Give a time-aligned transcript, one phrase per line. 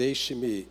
[0.00, 0.66] Deixe-me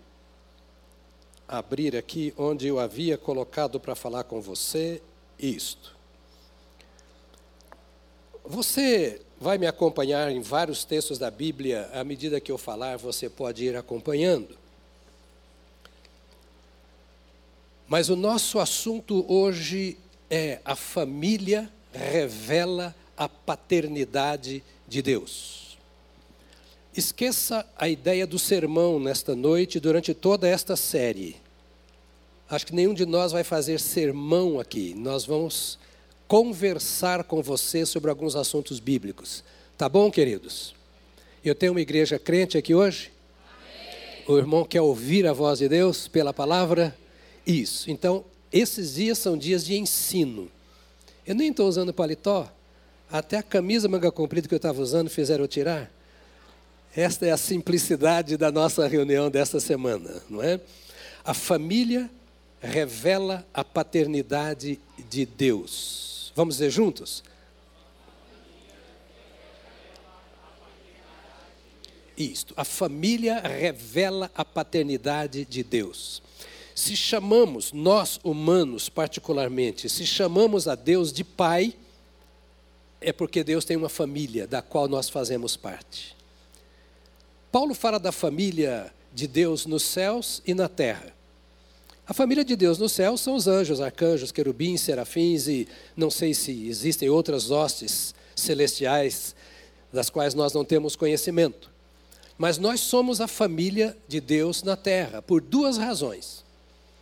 [1.47, 5.03] abrir aqui onde eu havia colocado para falar com você
[5.37, 5.95] isto.
[8.43, 13.29] Você vai me acompanhar em vários textos da Bíblia, à medida que eu falar, você
[13.29, 14.57] pode ir acompanhando.
[17.87, 19.95] Mas o nosso assunto hoje
[20.27, 25.68] é a família revela a paternidade de Deus.
[26.95, 31.35] Esqueça a ideia do sermão nesta noite durante toda esta série.
[32.49, 34.95] Acho que nenhum de nós vai fazer sermão aqui.
[34.95, 35.77] Nós vamos
[36.27, 39.43] conversar com você sobre alguns assuntos bíblicos.
[39.77, 40.73] Tá bom, queridos?
[41.45, 43.11] Eu tenho uma igreja crente aqui hoje?
[43.47, 44.23] Amém.
[44.27, 46.97] O irmão quer ouvir a voz de Deus pela palavra?
[47.45, 47.89] Isso.
[47.91, 50.49] Então, esses dias são dias de ensino.
[51.25, 52.51] Eu nem estou usando paletó,
[53.11, 55.91] até a camisa manga comprida que eu estava usando fizeram eu tirar.
[56.95, 60.59] Esta é a simplicidade da nossa reunião desta semana, não é?
[61.23, 62.09] A família
[62.59, 64.79] revela a paternidade
[65.09, 66.33] de Deus.
[66.35, 67.23] Vamos dizer juntos?
[72.17, 76.21] Isto, a família revela a paternidade de Deus.
[76.75, 81.73] Se chamamos, nós humanos particularmente, se chamamos a Deus de Pai,
[82.99, 86.18] é porque Deus tem uma família da qual nós fazemos parte.
[87.51, 91.13] Paulo fala da família de Deus nos céus e na terra.
[92.07, 96.33] A família de Deus no céu são os anjos, arcanjos, querubins, serafins e não sei
[96.33, 99.35] se existem outras hostes celestiais
[99.91, 101.69] das quais nós não temos conhecimento.
[102.37, 106.43] Mas nós somos a família de Deus na terra por duas razões.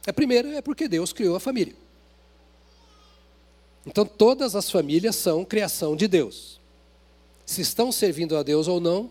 [0.06, 1.76] A primeira é porque Deus criou a família.
[3.86, 6.60] Então todas as famílias são criação de Deus.
[7.46, 9.10] Se estão servindo a Deus ou não,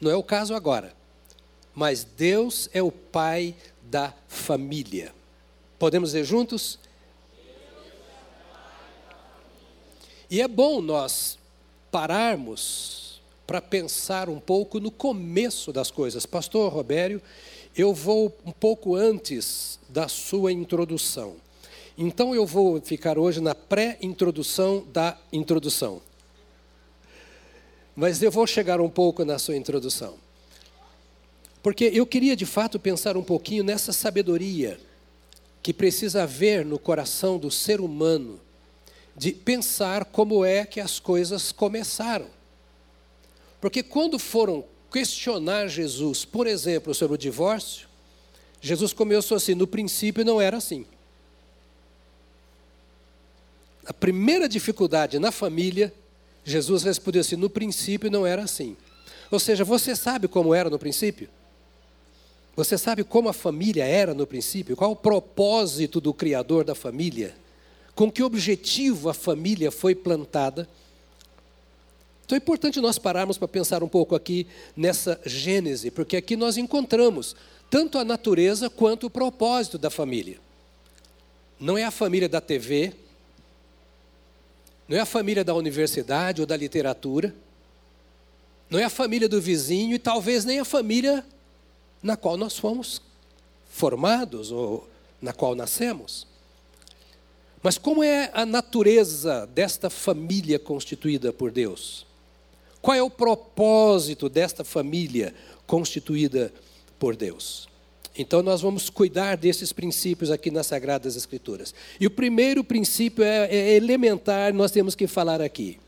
[0.00, 0.94] não é o caso agora.
[1.74, 5.12] Mas Deus é o pai da família.
[5.78, 6.78] Podemos dizer juntos?
[10.30, 11.38] E é bom nós
[11.90, 16.26] pararmos para pensar um pouco no começo das coisas.
[16.26, 17.22] Pastor Robério,
[17.76, 21.36] eu vou um pouco antes da sua introdução.
[21.96, 26.02] Então eu vou ficar hoje na pré-introdução da introdução.
[27.96, 30.14] Mas eu vou chegar um pouco na sua introdução.
[31.62, 34.78] Porque eu queria de fato pensar um pouquinho nessa sabedoria
[35.62, 38.38] que precisa haver no coração do ser humano
[39.16, 42.26] de pensar como é que as coisas começaram.
[43.60, 47.88] Porque quando foram questionar Jesus, por exemplo, sobre o divórcio,
[48.60, 50.86] Jesus começou assim: no princípio não era assim.
[53.86, 55.92] A primeira dificuldade na família,
[56.46, 58.76] Jesus respondeu assim: no princípio não era assim.
[59.30, 61.28] Ou seja, você sabe como era no princípio?
[62.54, 64.76] Você sabe como a família era no princípio?
[64.76, 67.36] Qual o propósito do Criador da família?
[67.94, 70.68] Com que objetivo a família foi plantada?
[72.24, 74.46] Então é importante nós pararmos para pensar um pouco aqui
[74.76, 77.36] nessa Gênese, porque aqui nós encontramos
[77.68, 80.38] tanto a natureza quanto o propósito da família.
[81.58, 82.94] Não é a família da TV,
[84.88, 87.34] não é a família da universidade ou da literatura,
[88.68, 91.24] não é a família do vizinho e talvez nem a família
[92.02, 93.00] na qual nós fomos
[93.70, 94.88] formados ou
[95.20, 96.26] na qual nascemos.
[97.62, 102.06] Mas como é a natureza desta família constituída por Deus?
[102.80, 105.34] Qual é o propósito desta família
[105.66, 106.52] constituída
[106.98, 107.68] por Deus?
[108.18, 111.74] Então, nós vamos cuidar desses princípios aqui nas Sagradas Escrituras.
[112.00, 115.78] E o primeiro princípio é, é elementar, nós temos que falar aqui.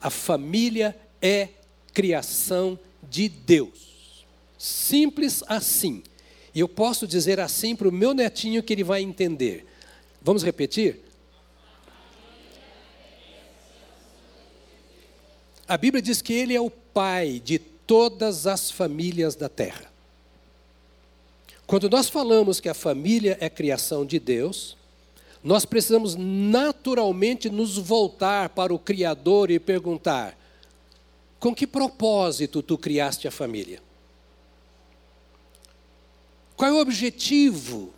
[0.00, 1.48] A família é
[1.92, 4.24] criação de Deus.
[4.58, 6.02] Simples assim.
[6.54, 9.66] E eu posso dizer assim para o meu netinho que ele vai entender.
[10.22, 11.00] Vamos repetir?
[15.68, 19.95] A Bíblia diz que ele é o pai de todas as famílias da terra.
[21.66, 24.76] Quando nós falamos que a família é criação de Deus,
[25.42, 30.38] nós precisamos naturalmente nos voltar para o Criador e perguntar:
[31.40, 33.82] com que propósito tu criaste a família?
[36.56, 37.92] Qual é o objetivo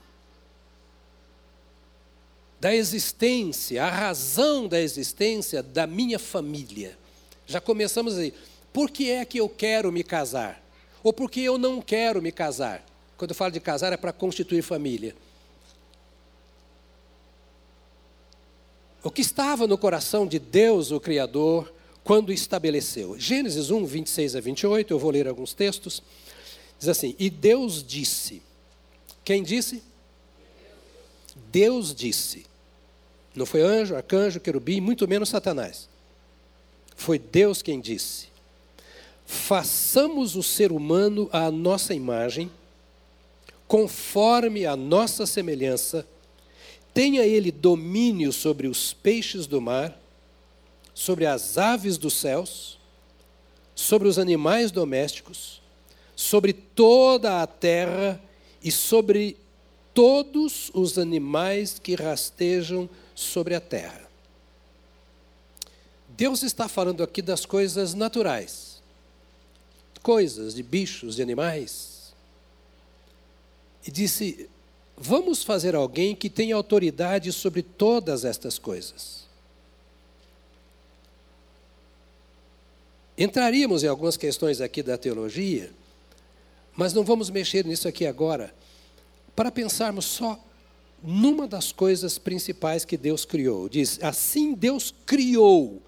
[2.58, 6.98] da existência, a razão da existência da minha família?
[7.46, 8.34] Já começamos aí.
[8.72, 10.62] Por que é que eu quero me casar?
[11.02, 12.87] Ou por que eu não quero me casar?
[13.18, 15.14] Quando eu falo de casar é para constituir família.
[19.02, 21.70] O que estava no coração de Deus, o Criador,
[22.02, 23.18] quando estabeleceu?
[23.18, 26.02] Gênesis 1, 26 a 28, eu vou ler alguns textos
[26.78, 28.40] Diz assim: E Deus disse.
[29.24, 29.82] Quem disse?
[31.50, 32.46] Deus disse.
[33.34, 35.88] Não foi anjo, arcanjo, querubim, muito menos Satanás.
[36.96, 38.28] Foi Deus quem disse:
[39.26, 42.50] Façamos o ser humano à nossa imagem,
[43.68, 46.08] conforme a nossa semelhança,
[46.94, 49.96] tenha ele domínio sobre os peixes do mar,
[50.94, 52.78] sobre as aves dos céus,
[53.74, 55.60] sobre os animais domésticos,
[56.16, 58.20] sobre toda a terra
[58.64, 59.36] e sobre
[59.94, 64.08] todos os animais que rastejam sobre a terra.
[66.08, 68.82] Deus está falando aqui das coisas naturais,
[70.02, 71.97] coisas de bichos, de animais.
[73.86, 74.48] E disse:
[74.96, 79.28] Vamos fazer alguém que tenha autoridade sobre todas estas coisas.
[83.16, 85.72] Entraríamos em algumas questões aqui da teologia,
[86.76, 88.54] mas não vamos mexer nisso aqui agora,
[89.34, 90.38] para pensarmos só
[91.02, 93.68] numa das coisas principais que Deus criou.
[93.68, 95.82] Diz: assim Deus criou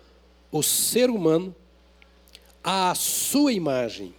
[0.52, 1.54] o ser humano
[2.62, 4.14] à sua imagem.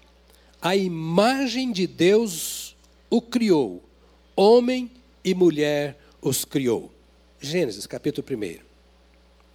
[0.62, 2.70] A imagem de Deus
[3.12, 3.84] o criou.
[4.36, 4.90] Homem
[5.24, 6.90] e mulher os criou.
[7.40, 8.60] Gênesis capítulo 1.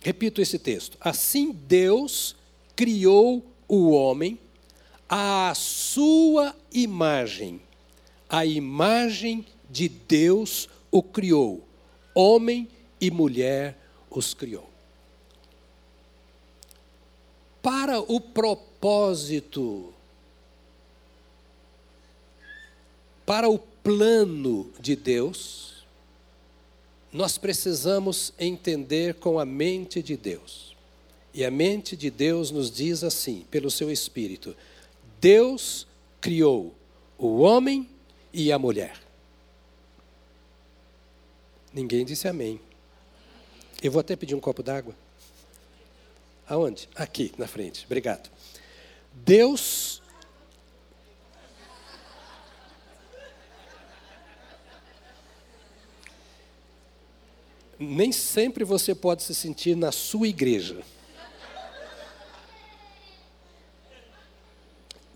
[0.01, 0.99] Repito esse texto.
[1.01, 2.37] Assim Deus
[2.77, 4.39] criou o homem
[5.09, 7.61] à sua imagem.
[8.29, 11.67] A imagem de Deus o criou.
[12.15, 12.69] Homem
[13.01, 13.79] e mulher
[14.11, 14.69] os criou.
[17.63, 19.93] Para o propósito,
[23.27, 25.85] para o plano de Deus,
[27.13, 30.75] nós precisamos entender com a mente de Deus.
[31.35, 34.57] E a mente de Deus nos diz assim, pelo seu Espírito:
[35.21, 35.87] Deus
[36.21, 36.75] criou
[37.19, 37.89] o homem
[38.33, 38.99] e a mulher.
[41.73, 42.59] Ninguém disse amém.
[43.83, 44.95] Eu vou até pedir um copo d'água.
[46.49, 46.89] Aonde?
[46.95, 47.85] Aqui, na frente.
[47.85, 48.31] Obrigado.
[49.13, 49.86] Deus.
[57.79, 60.83] Nem sempre você pode se sentir na sua igreja.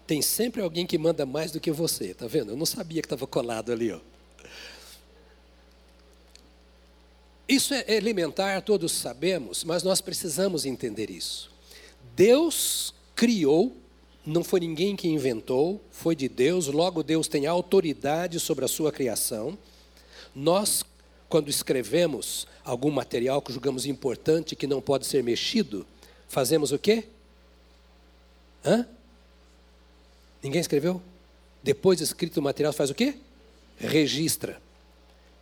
[0.06, 2.50] Tem sempre alguém que manda mais do que você, tá vendo?
[2.50, 4.00] Eu não sabia que estava colado ali, ó.
[7.50, 11.50] Isso é elementar, todos sabemos, mas nós precisamos entender isso.
[12.14, 13.76] Deus criou,
[14.24, 18.92] não foi ninguém que inventou, foi de Deus, logo Deus tem autoridade sobre a sua
[18.92, 19.58] criação.
[20.34, 20.84] Nós,
[21.30, 25.86] quando escrevemos algum material que julgamos importante, que não pode ser mexido,
[26.28, 27.04] fazemos o quê?
[28.64, 28.84] Hã?
[30.42, 31.00] Ninguém escreveu?
[31.62, 33.14] Depois de escrito o material, faz o quê?
[33.78, 34.60] Registra.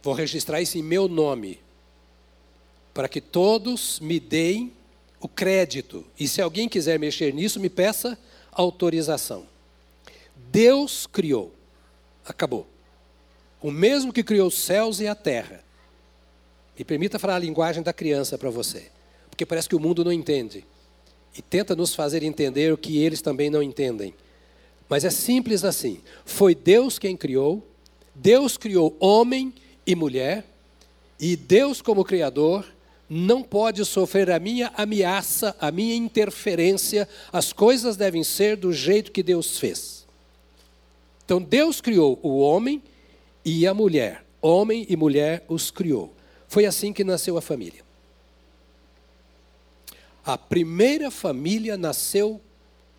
[0.02, 1.58] Vou registrar isso em meu nome,
[2.92, 4.72] para que todos me deem
[5.18, 6.04] o crédito.
[6.20, 8.18] E se alguém quiser mexer nisso, me peça
[8.52, 9.46] autorização.
[10.36, 11.54] Deus criou.
[12.26, 12.66] Acabou.
[13.62, 15.66] O mesmo que criou os céus e a terra.
[16.78, 18.84] Me permita falar a linguagem da criança para você,
[19.28, 20.64] porque parece que o mundo não entende.
[21.36, 24.14] E tenta nos fazer entender o que eles também não entendem.
[24.88, 27.66] Mas é simples assim: foi Deus quem criou,
[28.14, 29.52] Deus criou homem
[29.84, 30.44] e mulher,
[31.18, 32.64] e Deus, como Criador,
[33.10, 39.10] não pode sofrer a minha ameaça, a minha interferência, as coisas devem ser do jeito
[39.10, 40.06] que Deus fez.
[41.24, 42.80] Então Deus criou o homem
[43.44, 46.17] e a mulher, homem e mulher os criou.
[46.48, 47.84] Foi assim que nasceu a família.
[50.24, 52.40] A primeira família nasceu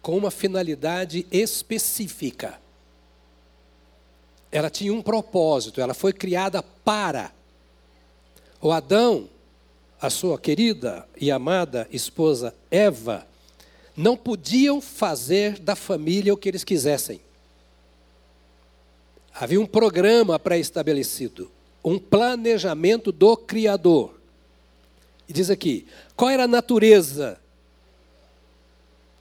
[0.02, 2.60] com uma finalidade específica.
[4.52, 7.32] Ela tinha um propósito, ela foi criada para.
[8.62, 9.30] O Adão,
[10.02, 13.28] a sua querida e amada esposa Eva,
[13.96, 17.22] não podiam fazer da família o que eles quisessem.
[19.34, 21.52] Havia um programa pré-estabelecido,
[21.84, 24.20] um planejamento do Criador.
[25.28, 27.40] E diz aqui: qual era a natureza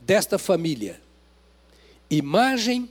[0.00, 1.00] desta família?
[2.10, 2.88] Imagem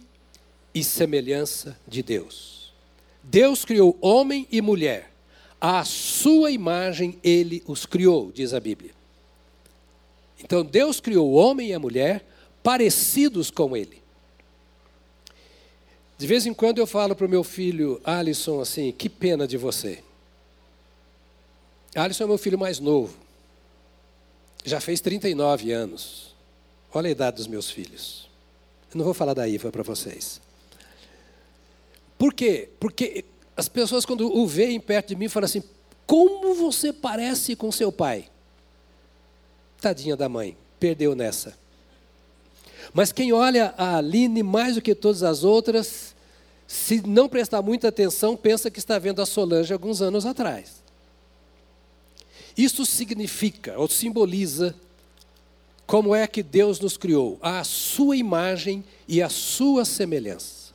[0.74, 2.72] e semelhança de Deus.
[3.24, 5.12] Deus criou homem e mulher.
[5.60, 8.92] À sua imagem ele os criou, diz a Bíblia.
[10.40, 12.24] Então Deus criou o homem e a mulher
[12.62, 14.02] parecidos com ele.
[16.18, 19.58] De vez em quando eu falo para o meu filho Alisson assim: que pena de
[19.58, 20.04] você.
[21.96, 23.16] Alisson é meu filho mais novo.
[24.66, 26.36] Já fez 39 anos.
[26.94, 28.28] Olha a idade dos meus filhos.
[28.92, 30.42] Eu não vou falar da Iva para vocês.
[32.18, 32.70] Por quê?
[32.80, 33.24] Porque
[33.56, 35.64] as pessoas, quando o veem perto de mim, falam assim:
[36.06, 38.30] como você parece com seu pai?
[39.80, 41.58] Tadinha da mãe, perdeu nessa.
[42.98, 46.16] Mas quem olha a Aline mais do que todas as outras,
[46.66, 50.82] se não prestar muita atenção, pensa que está vendo a Solange alguns anos atrás.
[52.58, 54.74] Isso significa ou simboliza
[55.86, 60.74] como é que Deus nos criou, a sua imagem e a sua semelhança.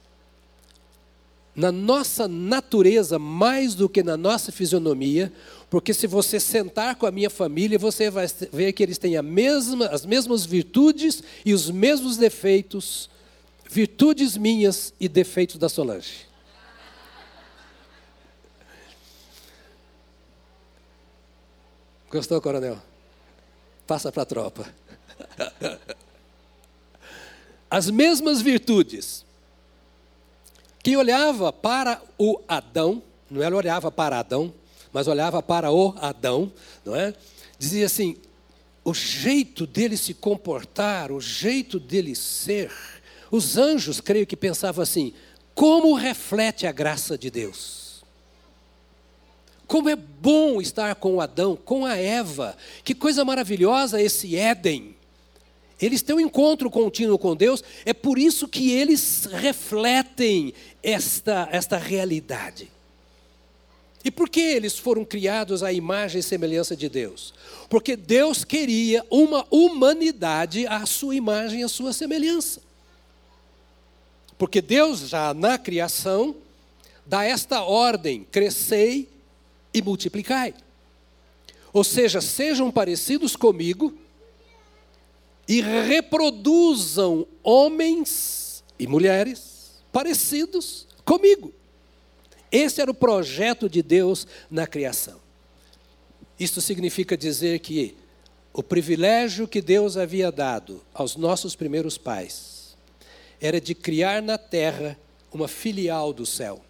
[1.56, 5.32] Na nossa natureza, mais do que na nossa fisionomia,
[5.72, 9.86] porque se você sentar com a minha família, você vai ver que eles têm mesma,
[9.86, 13.08] as mesmas virtudes e os mesmos defeitos,
[13.70, 16.26] virtudes minhas e defeitos da Solange.
[22.10, 22.76] Gostou, coronel?
[23.86, 24.70] Passa para a tropa.
[27.70, 29.24] As mesmas virtudes.
[30.82, 34.52] Quem olhava para o Adão, não era olhava para Adão,
[34.92, 36.52] mas olhava para o Adão,
[36.84, 37.14] não é?
[37.58, 38.16] Dizia assim:
[38.84, 42.70] o jeito dele se comportar, o jeito dele ser.
[43.30, 45.14] Os anjos, creio que pensavam assim:
[45.54, 48.02] como reflete a graça de Deus?
[49.66, 52.54] Como é bom estar com o Adão, com a Eva.
[52.84, 54.94] Que coisa maravilhosa esse Éden.
[55.80, 61.76] Eles têm um encontro contínuo com Deus, é por isso que eles refletem esta, esta
[61.76, 62.70] realidade.
[64.04, 67.32] E por que eles foram criados à imagem e semelhança de Deus?
[67.68, 72.60] Porque Deus queria uma humanidade à sua imagem e à sua semelhança.
[74.36, 76.34] Porque Deus, já na criação,
[77.06, 79.08] dá esta ordem: crescei
[79.72, 80.52] e multiplicai.
[81.72, 83.96] Ou seja, sejam parecidos comigo
[85.46, 91.52] e reproduzam homens e mulheres parecidos comigo.
[92.52, 95.18] Esse era o projeto de Deus na criação.
[96.38, 97.96] Isto significa dizer que
[98.52, 102.76] o privilégio que Deus havia dado aos nossos primeiros pais
[103.40, 104.98] era de criar na terra
[105.32, 106.62] uma filial do céu.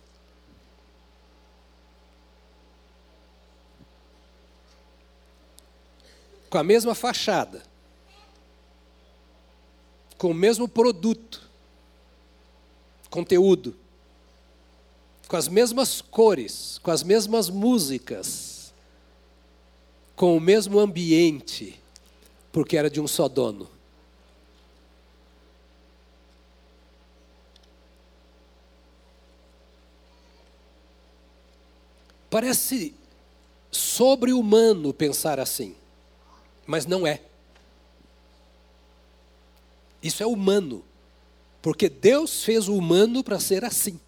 [6.49, 7.63] Com a mesma fachada,
[10.17, 11.51] com o mesmo produto,
[13.11, 13.75] conteúdo,
[15.33, 18.71] com as mesmas cores, com as mesmas músicas,
[20.15, 21.81] com o mesmo ambiente,
[22.53, 23.67] porque era de um só dono.
[32.29, 32.95] Parece
[33.71, 35.75] sobre-humano pensar assim,
[36.67, 37.23] mas não é.
[40.03, 40.85] Isso é humano,
[41.63, 43.99] porque Deus fez o humano para ser assim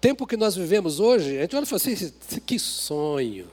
[0.00, 2.12] tempo que nós vivemos hoje, a gente olha e fala assim:
[2.46, 3.48] que sonho.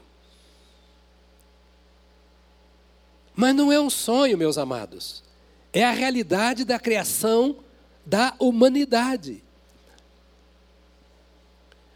[3.36, 5.24] Mas não é um sonho, meus amados.
[5.72, 7.58] É a realidade da criação
[8.06, 9.44] da humanidade.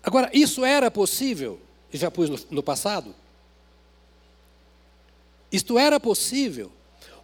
[0.04, 1.60] Agora, isso era possível,
[1.92, 3.16] e já pus no, no passado?
[5.52, 6.72] Isto era possível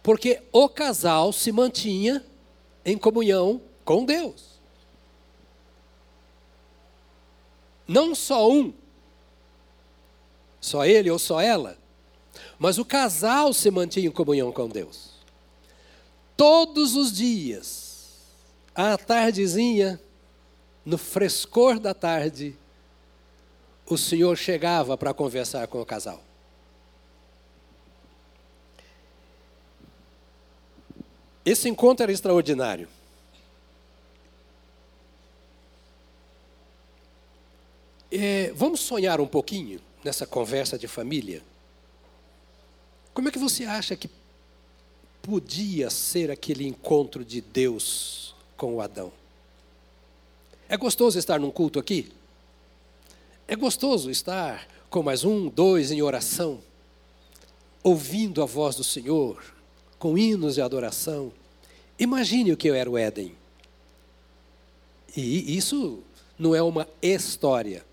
[0.02, 2.24] porque o casal se mantinha
[2.84, 4.47] em comunhão com Deus.
[7.88, 8.74] Não só um,
[10.60, 11.78] só ele ou só ela,
[12.58, 15.12] mas o casal se mantinha em comunhão com Deus.
[16.36, 18.18] Todos os dias,
[18.74, 19.98] à tardezinha,
[20.84, 22.54] no frescor da tarde,
[23.86, 26.22] o Senhor chegava para conversar com o casal.
[31.44, 32.88] Esse encontro era extraordinário.
[38.10, 41.42] É, vamos sonhar um pouquinho nessa conversa de família?
[43.12, 44.08] Como é que você acha que
[45.20, 49.12] podia ser aquele encontro de Deus com o Adão?
[50.70, 52.10] É gostoso estar num culto aqui?
[53.46, 56.60] É gostoso estar com mais um, dois em oração,
[57.82, 59.42] ouvindo a voz do Senhor,
[59.98, 61.30] com hinos de adoração.
[61.98, 63.34] Imagine o que eu era o Éden.
[65.14, 66.02] E isso
[66.38, 67.87] não é uma história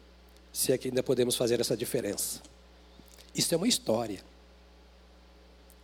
[0.55, 2.41] se é que ainda podemos fazer essa diferença.
[3.35, 4.23] Isso é uma história.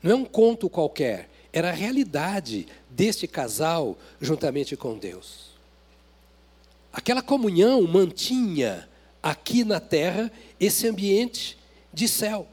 [0.01, 5.51] Não é um conto qualquer, era a realidade deste casal juntamente com Deus.
[6.93, 8.87] Aquela comunhão mantinha
[9.21, 11.57] aqui na terra esse ambiente
[11.93, 12.47] de céu.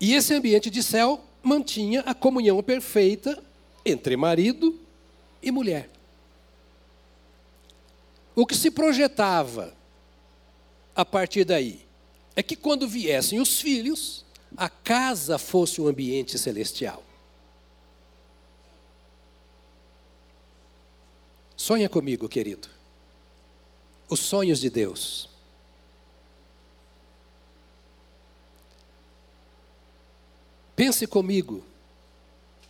[0.00, 3.40] E esse ambiente de céu mantinha a comunhão perfeita
[3.84, 4.76] entre marido
[5.40, 5.88] e mulher.
[8.36, 9.74] O que se projetava
[10.94, 11.86] a partir daí
[12.36, 17.02] é que quando viessem os filhos, a casa fosse um ambiente celestial.
[21.56, 22.68] Sonha comigo, querido.
[24.06, 25.30] Os sonhos de Deus.
[30.76, 31.64] Pense comigo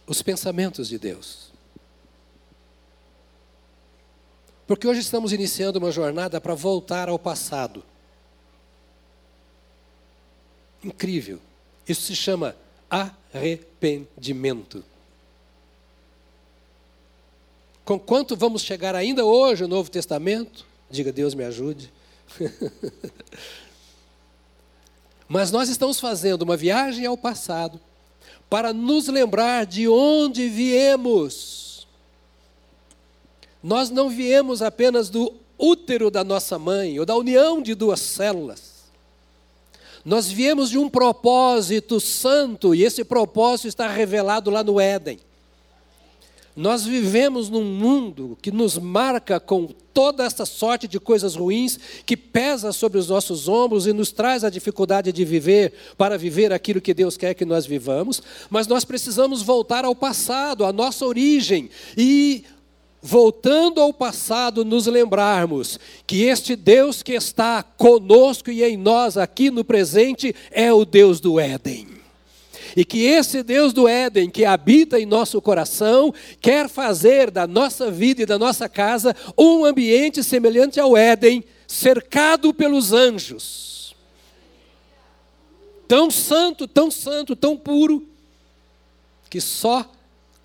[0.07, 1.56] os pensamentos de Deus.
[4.67, 7.85] Porque hoje estamos iniciando uma jornada para voltar ao passado.
[10.83, 11.39] Incrível.
[11.89, 12.57] Isso se chama
[12.91, 14.85] arrependimento.
[17.85, 20.67] Com quanto vamos chegar ainda hoje no Novo Testamento?
[20.91, 21.93] Diga, Deus me ajude.
[25.29, 27.81] Mas nós estamos fazendo uma viagem ao passado
[28.49, 31.66] para nos lembrar de onde viemos.
[33.67, 38.77] Nós não viemos apenas do útero da nossa mãe, ou da união de duas células.
[40.05, 45.19] Nós viemos de um propósito santo, e esse propósito está revelado lá no Éden.
[46.55, 52.17] Nós vivemos num mundo que nos marca com toda essa sorte de coisas ruins que
[52.17, 56.81] pesa sobre os nossos ombros e nos traz a dificuldade de viver para viver aquilo
[56.81, 61.69] que Deus quer que nós vivamos, mas nós precisamos voltar ao passado, à nossa origem
[61.97, 62.45] e
[63.03, 69.51] voltando ao passado, nos lembrarmos que este Deus que está conosco e em nós aqui
[69.51, 71.89] no presente é o Deus do Éden.
[72.77, 77.91] E que esse Deus do Éden, que habita em nosso coração, quer fazer da nossa
[77.91, 83.95] vida e da nossa casa um ambiente semelhante ao Éden, cercado pelos anjos.
[85.89, 88.07] Tão santo, tão santo, tão puro,
[89.31, 89.91] que só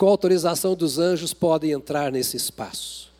[0.02, 3.12] com autorização dos anjos podem entrar nesse espaço.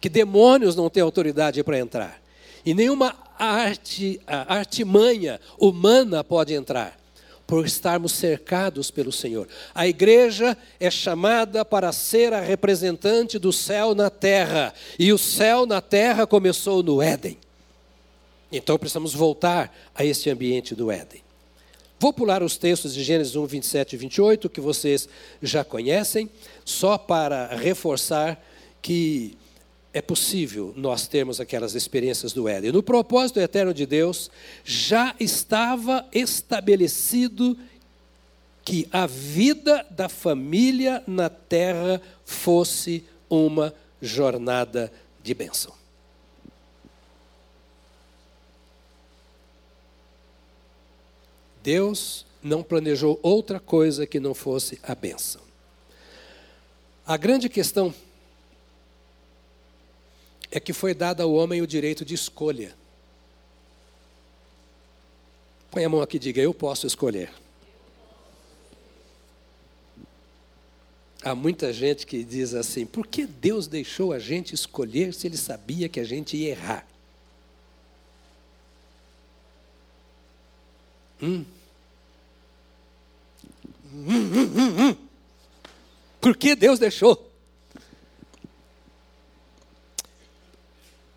[0.00, 2.20] Que demônios não têm autoridade para entrar.
[2.64, 6.98] E nenhuma arte, artimanha humana pode entrar
[7.46, 9.46] por estarmos cercados pelo Senhor.
[9.72, 15.64] A igreja é chamada para ser a representante do céu na terra, e o céu
[15.64, 17.38] na terra começou no Éden.
[18.50, 21.22] Então precisamos voltar a este ambiente do Éden.
[21.98, 25.08] Vou pular os textos de Gênesis 1, 27 e 28, que vocês
[25.40, 26.28] já conhecem,
[26.64, 28.42] só para reforçar
[28.82, 29.36] que
[29.94, 32.70] é possível nós termos aquelas experiências do Éden.
[32.70, 34.30] No propósito eterno de Deus,
[34.62, 37.56] já estava estabelecido
[38.62, 45.72] que a vida da família na terra fosse uma jornada de bênção.
[51.66, 55.42] Deus não planejou outra coisa que não fosse a bênção.
[57.04, 57.92] A grande questão
[60.48, 62.72] é que foi dado ao homem o direito de escolha.
[65.68, 67.32] Põe a mão aqui e diga: Eu posso escolher.
[71.20, 75.36] Há muita gente que diz assim: por que Deus deixou a gente escolher se Ele
[75.36, 76.86] sabia que a gente ia errar?
[81.20, 81.44] Hum.
[86.20, 87.30] Por que Deus deixou?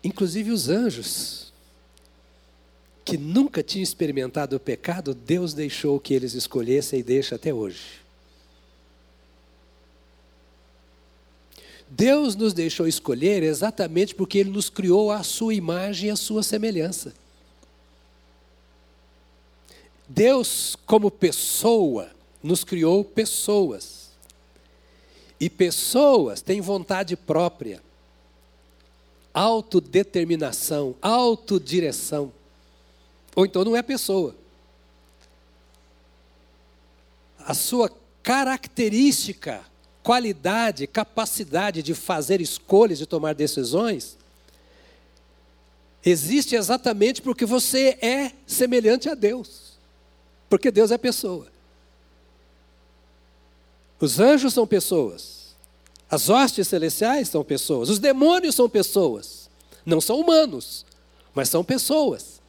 [0.02, 1.52] Inclusive os anjos,
[3.04, 8.00] que nunca tinham experimentado o pecado, Deus deixou que eles escolhessem e deixa até hoje.
[11.90, 16.42] Deus nos deixou escolher exatamente porque Ele nos criou à sua imagem e à sua
[16.42, 17.12] semelhança.
[20.08, 22.10] Deus, como pessoa,
[22.42, 24.10] nos criou pessoas.
[25.38, 27.82] E pessoas têm vontade própria
[29.32, 32.32] autodeterminação, autodireção.
[33.34, 34.34] Ou então não é pessoa.
[37.38, 37.90] A sua
[38.22, 39.64] característica,
[40.02, 44.16] qualidade, capacidade de fazer escolhas, de tomar decisões,
[46.04, 49.78] existe exatamente porque você é semelhante a Deus.
[50.48, 51.46] Porque Deus é pessoa.
[54.00, 55.54] Os anjos são pessoas.
[56.10, 59.48] As hostes celestiais são pessoas, os demônios são pessoas.
[59.86, 60.84] Não são humanos,
[61.34, 62.40] mas são pessoas.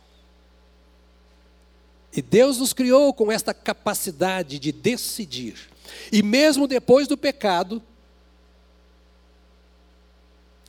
[2.13, 5.69] E Deus nos criou com esta capacidade de decidir.
[6.11, 7.81] E mesmo depois do pecado,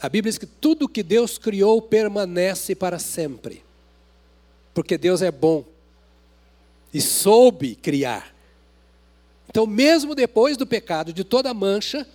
[0.01, 3.65] a Bíblia diz que tudo que Deus criou permanece para sempre.
[4.75, 5.65] Porque Deus é bom
[6.93, 8.32] e soube criar.
[9.53, 12.09] Então, mesmo depois do pecado, de toda mancha,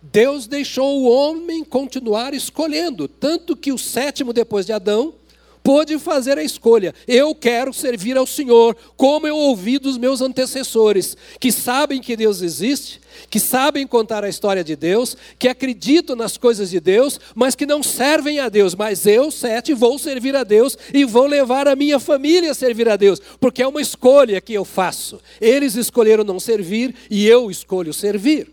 [0.00, 5.12] Deus deixou o homem continuar escolhendo, tanto que o sétimo depois de Adão
[5.62, 6.94] pôde fazer a escolha.
[7.06, 12.42] Eu quero servir ao Senhor, como eu ouvi dos meus antecessores, que sabem que Deus
[12.42, 17.54] existe, que sabem contar a história de Deus, que acreditam nas coisas de Deus, mas
[17.54, 18.74] que não servem a Deus.
[18.74, 22.88] Mas eu, sete, vou servir a Deus e vou levar a minha família a servir
[22.88, 25.20] a Deus, porque é uma escolha que eu faço.
[25.40, 28.50] Eles escolheram não servir e eu escolho servir.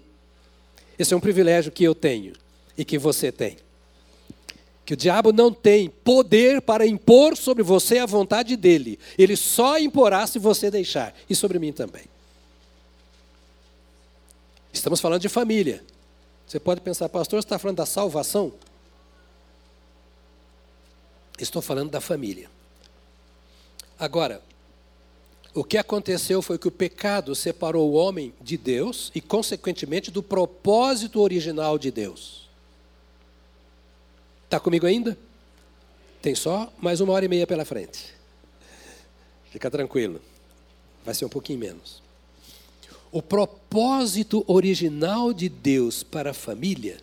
[0.98, 2.34] Esse é um privilégio que eu tenho
[2.78, 3.58] e que você tem.
[4.86, 9.00] Que o diabo não tem poder para impor sobre você a vontade dele.
[9.18, 11.16] Ele só imporá se você deixar.
[11.28, 12.04] E sobre mim também.
[14.72, 15.84] Estamos falando de família.
[16.46, 18.54] Você pode pensar, pastor, você está falando da salvação?
[21.40, 22.50] Estou falando da família.
[23.98, 24.42] Agora,
[25.54, 30.22] o que aconteceu foi que o pecado separou o homem de Deus e, consequentemente, do
[30.22, 32.45] propósito original de Deus.
[34.56, 35.18] Está comigo ainda?
[36.22, 38.16] Tem só mais uma hora e meia pela frente.
[39.52, 40.22] Fica tranquilo.
[41.04, 42.02] Vai ser um pouquinho menos.
[43.12, 47.00] O propósito original de Deus para a família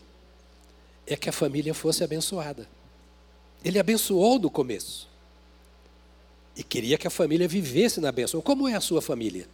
[1.06, 2.66] é que a família fosse abençoada.
[3.62, 5.06] Ele abençoou no começo.
[6.56, 8.40] E queria que a família vivesse na bênção.
[8.40, 9.46] Como é a sua família?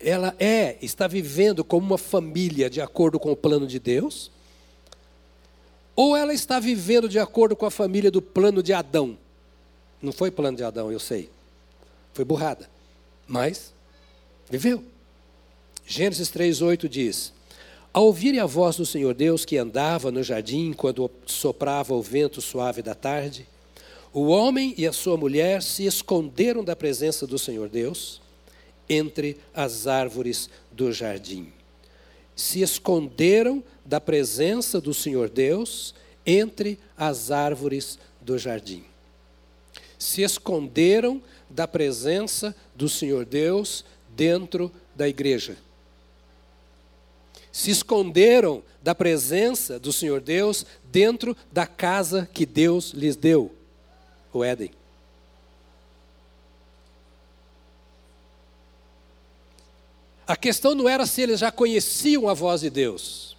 [0.00, 4.32] Ela é, está vivendo como uma família de acordo com o plano de Deus?
[5.94, 9.18] Ou ela está vivendo de acordo com a família do plano de Adão?
[10.00, 11.30] Não foi plano de Adão, eu sei.
[12.12, 12.68] Foi burrada.
[13.26, 13.72] Mas
[14.50, 14.82] viveu.
[15.86, 17.32] Gênesis 3:8 diz:
[17.92, 22.40] Ao ouvirem a voz do Senhor Deus que andava no jardim quando soprava o vento
[22.40, 23.46] suave da tarde,
[24.12, 28.20] o homem e a sua mulher se esconderam da presença do Senhor Deus
[28.88, 31.52] entre as árvores do jardim.
[32.34, 38.84] Se esconderam da presença do Senhor Deus entre as árvores do jardim.
[39.98, 43.84] Se esconderam da presença do Senhor Deus
[44.16, 45.56] dentro da igreja.
[47.50, 53.52] Se esconderam da presença do Senhor Deus dentro da casa que Deus lhes deu
[54.32, 54.70] o Éden.
[60.26, 63.36] A questão não era se eles já conheciam a voz de Deus,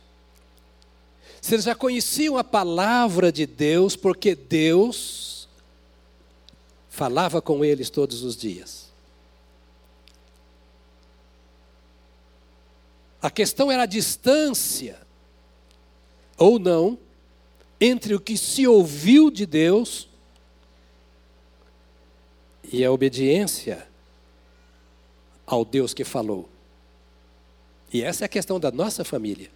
[1.41, 5.47] se eles já conheciam a palavra de Deus, porque Deus
[6.89, 8.91] falava com eles todos os dias.
[13.21, 14.99] A questão era a distância,
[16.37, 16.99] ou não,
[17.79, 20.09] entre o que se ouviu de Deus
[22.71, 23.87] e a obediência
[25.45, 26.52] ao Deus que falou.
[27.93, 29.51] E essa é a questão da nossa família.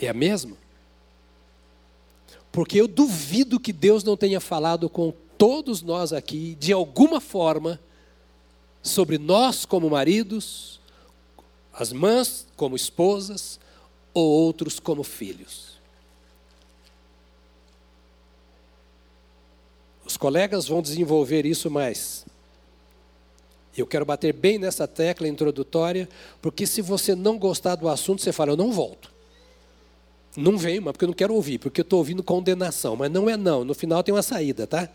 [0.00, 0.56] É a mesma?
[2.50, 7.78] Porque eu duvido que Deus não tenha falado com todos nós aqui, de alguma forma,
[8.82, 10.80] sobre nós como maridos,
[11.72, 13.60] as mães como esposas,
[14.14, 15.78] ou outros como filhos.
[20.04, 22.24] Os colegas vão desenvolver isso mais.
[23.80, 26.08] Eu quero bater bem nessa tecla introdutória,
[26.42, 29.12] porque se você não gostar do assunto, você fala, eu não volto.
[30.36, 32.96] Não venho, mas porque eu não quero ouvir, porque eu estou ouvindo condenação.
[32.96, 34.88] Mas não é não, no final tem uma saída, tá?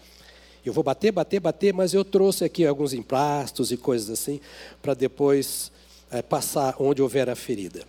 [0.65, 4.39] Eu vou bater, bater, bater, mas eu trouxe aqui alguns emplastos e coisas assim,
[4.81, 5.71] para depois
[6.09, 7.85] é, passar onde houver a ferida.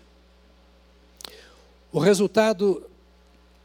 [1.93, 2.83] O resultado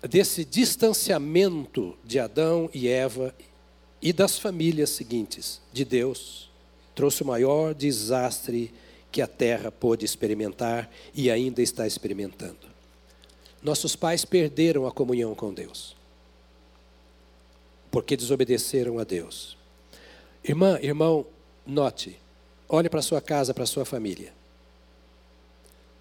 [0.08, 3.34] desse distanciamento de Adão e Eva
[4.02, 6.49] e das famílias seguintes de Deus
[7.00, 8.74] trouxe o maior desastre
[9.10, 12.68] que a terra pôde experimentar e ainda está experimentando.
[13.64, 15.96] Nossos pais perderam a comunhão com Deus,
[17.90, 19.58] porque desobedeceram a Deus.
[20.44, 21.26] Irmã, irmão,
[21.66, 22.20] note,
[22.68, 24.34] olhe para sua casa, para sua família.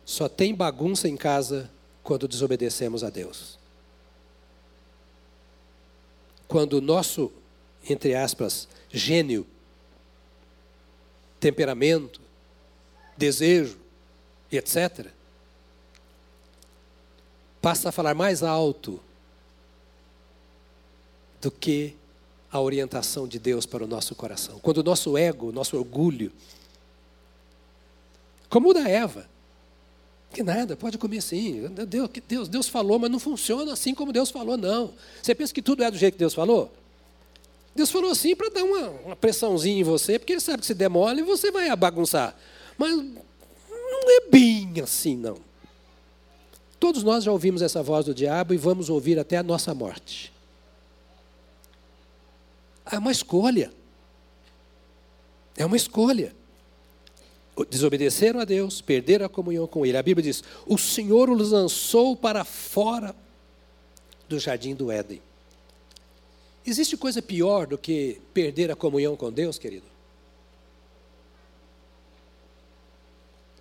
[0.04, 1.70] Só tem bagunça em casa
[2.02, 3.56] quando desobedecemos a Deus.
[6.48, 7.30] Quando o nosso
[7.88, 9.46] entre aspas, gênio,
[11.40, 12.20] temperamento,
[13.16, 13.78] desejo,
[14.50, 15.08] etc.,
[17.60, 19.00] passa a falar mais alto
[21.40, 21.96] do que
[22.50, 24.58] a orientação de Deus para o nosso coração.
[24.60, 26.32] Quando o nosso ego, o nosso orgulho,
[28.48, 29.28] como o da Eva,
[30.32, 31.68] que nada, pode comer sim.
[31.86, 34.94] Deus, Deus, Deus falou, mas não funciona assim como Deus falou, não.
[35.22, 36.72] Você pensa que tudo é do jeito que Deus falou?
[37.78, 40.74] Deus falou assim para dar uma, uma, pressãozinha em você, porque Ele sabe que se
[40.74, 42.36] demole você vai bagunçar.
[42.76, 45.38] Mas não é bem assim, não.
[46.80, 50.32] Todos nós já ouvimos essa voz do diabo e vamos ouvir até a nossa morte.
[52.90, 53.72] É uma escolha.
[55.56, 56.34] É uma escolha.
[57.70, 59.96] Desobedeceram a Deus, perderam a comunhão com Ele.
[59.96, 63.14] A Bíblia diz: O Senhor os lançou para fora
[64.28, 65.22] do jardim do Éden.
[66.68, 69.86] Existe coisa pior do que perder a comunhão com Deus, querido?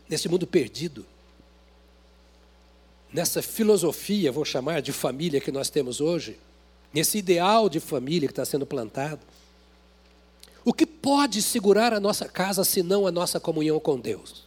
[0.10, 1.06] Nesse mundo perdido,
[3.13, 6.38] nessa filosofia, vou chamar de família que nós temos hoje,
[6.93, 9.22] nesse ideal de família que está sendo plantado,
[10.65, 14.43] o que pode segurar a nossa casa senão a nossa comunhão com Deus?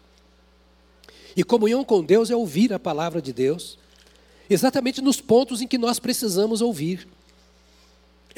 [1.35, 3.79] E comunhão com Deus é ouvir a palavra de Deus,
[4.51, 7.09] exatamente nos pontos em que nós precisamos ouvir.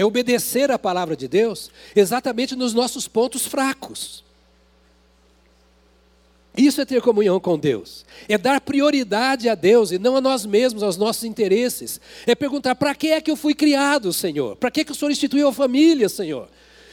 [0.02, 4.24] É obedecer a palavra de Deus exatamente nos nossos pontos fracos.
[6.56, 8.04] Isso é ter comunhão com Deus.
[8.28, 11.98] É dar prioridade a Deus e não a nós mesmos, aos nossos interesses.
[12.26, 14.56] É perguntar: para que é que eu fui criado, Senhor?
[14.56, 16.48] Para que, é que o Senhor instituiu a família, Senhor?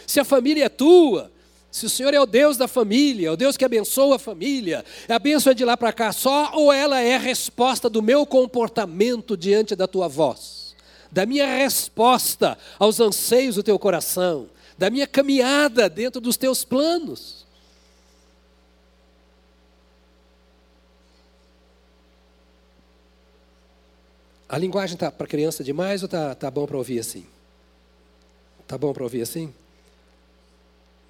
[0.09, 1.31] se a família é tua,
[1.69, 4.83] se o Senhor é o Deus da família, é o Deus que abençoa a família,
[5.07, 8.25] a bênção é de lá para cá só, ou ela é a resposta do meu
[8.25, 10.58] comportamento diante da tua voz,
[11.11, 17.45] da minha resposta aos anseios do teu coração, da minha caminhada dentro dos teus planos.
[24.47, 27.25] A linguagem está para criança demais ou está tá bom para ouvir assim?
[28.61, 29.53] Está bom para ouvir assim?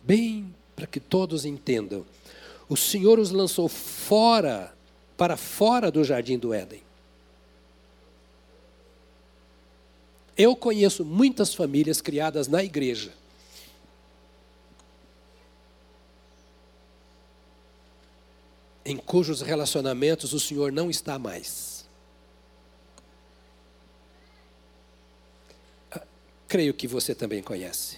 [0.04, 2.06] bem para que todos entendam.
[2.68, 4.74] O Senhor os lançou fora,
[5.18, 6.82] para fora do jardim do Éden.
[10.39, 13.13] Eu conheço muitas famílias criadas na igreja.
[18.86, 21.86] Em cujos relacionamentos o Senhor não está mais.
[25.91, 26.04] Ah,
[26.47, 27.97] creio que você também conhece.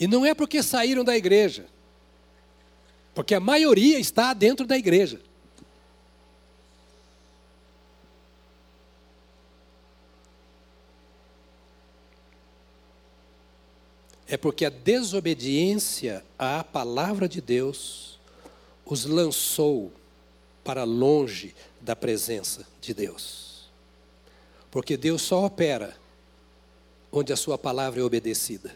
[0.00, 1.66] E não é porque saíram da igreja,
[3.14, 5.20] porque a maioria está dentro da igreja.
[14.34, 18.18] É porque a desobediência à palavra de Deus
[18.84, 19.92] os lançou
[20.64, 23.70] para longe da presença de Deus.
[24.72, 25.96] Porque Deus só opera
[27.12, 28.74] onde a sua palavra é obedecida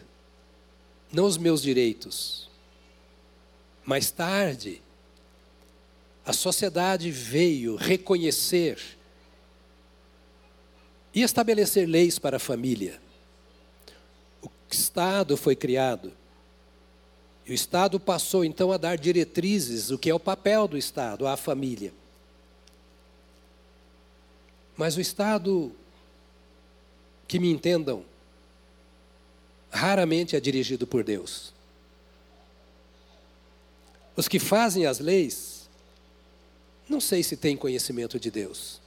[1.11, 2.47] não os meus direitos.
[3.83, 4.81] Mais tarde,
[6.25, 8.79] a sociedade veio reconhecer
[11.13, 13.01] e estabelecer leis para a família.
[14.69, 16.11] Estado foi criado.
[17.45, 21.25] E o Estado passou então a dar diretrizes, o que é o papel do Estado,
[21.25, 21.91] à família.
[24.77, 25.71] Mas o Estado,
[27.27, 28.05] que me entendam,
[29.71, 31.51] raramente é dirigido por Deus.
[34.15, 35.67] Os que fazem as leis,
[36.87, 38.79] não sei se têm conhecimento de Deus.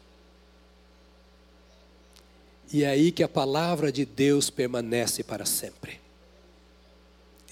[2.72, 6.00] E é aí que a palavra de Deus permanece para sempre.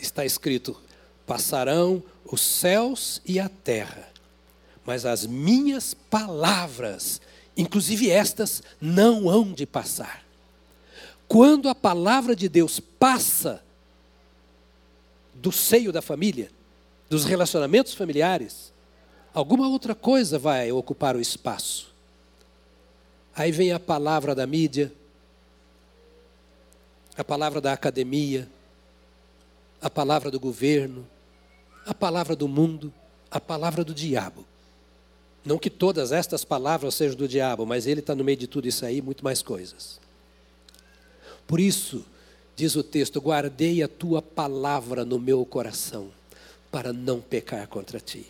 [0.01, 0.81] Está escrito:
[1.27, 4.09] passarão os céus e a terra,
[4.85, 7.21] mas as minhas palavras,
[7.55, 10.25] inclusive estas, não hão de passar.
[11.29, 13.63] Quando a palavra de Deus passa
[15.35, 16.51] do seio da família,
[17.11, 18.73] dos relacionamentos familiares,
[19.35, 21.93] alguma outra coisa vai ocupar o espaço.
[23.35, 24.93] Aí vem a palavra da mídia,
[27.21, 28.49] a palavra da academia,
[29.79, 31.07] a palavra do governo,
[31.85, 32.91] a palavra do mundo,
[33.31, 34.47] a palavra do diabo.
[35.45, 38.67] Não que todas estas palavras sejam do diabo, mas ele está no meio de tudo
[38.67, 40.01] isso aí, muito mais coisas.
[41.47, 42.07] Por isso,
[42.57, 46.09] diz o texto: guardei a tua palavra no meu coração,
[46.71, 48.27] para não pecar contra ti.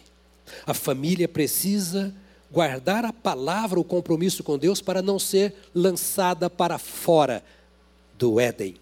[0.66, 2.12] A família precisa
[2.50, 7.40] guardar a palavra, o compromisso com Deus, para não ser lançada para fora
[8.20, 8.76] do Éden.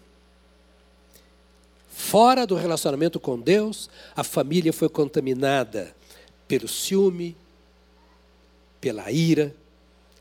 [1.89, 5.95] Fora do relacionamento com Deus, a família foi contaminada
[6.45, 7.37] pelo ciúme,
[8.81, 9.55] pela ira,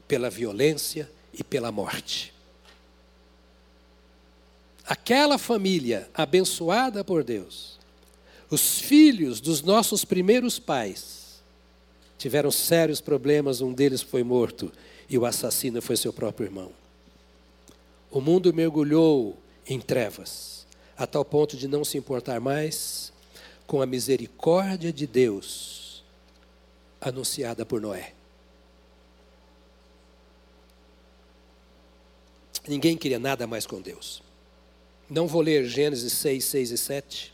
[0.06, 2.32] pela violência e pela morte.
[4.86, 7.76] Aquela família abençoada por Deus,
[8.48, 11.42] os filhos dos nossos primeiros pais,
[12.16, 14.72] tiveram sérios problemas, um deles foi morto
[15.10, 16.77] e o assassino foi seu próprio irmão.
[18.10, 20.66] O mundo mergulhou em trevas,
[20.96, 23.12] a tal ponto de não se importar mais
[23.66, 26.02] com a misericórdia de Deus
[27.00, 28.14] anunciada por Noé.
[32.66, 34.22] Ninguém queria nada mais com Deus.
[35.08, 37.32] Não vou ler Gênesis 6, 6 e 7,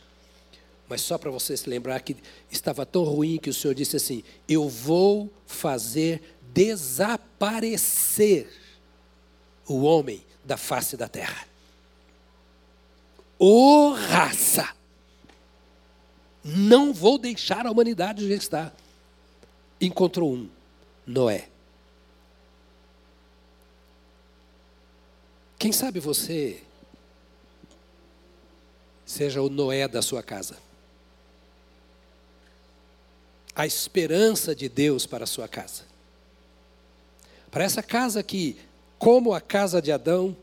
[0.87, 2.15] mas só para você se lembrar que
[2.49, 6.21] estava tão ruim que o Senhor disse assim: Eu vou fazer
[6.53, 8.49] desaparecer
[9.67, 11.47] o homem da face da terra.
[13.37, 14.73] Ô oh, raça!
[16.43, 18.71] Não vou deixar a humanidade onde está.
[19.81, 20.49] Encontrou um,
[21.05, 21.49] Noé.
[25.57, 26.61] Quem sabe você
[29.05, 30.57] seja o Noé da sua casa.
[33.55, 35.83] A esperança de Deus para a sua casa.
[37.49, 38.59] Para essa casa que,
[38.97, 40.35] como a casa de Adão,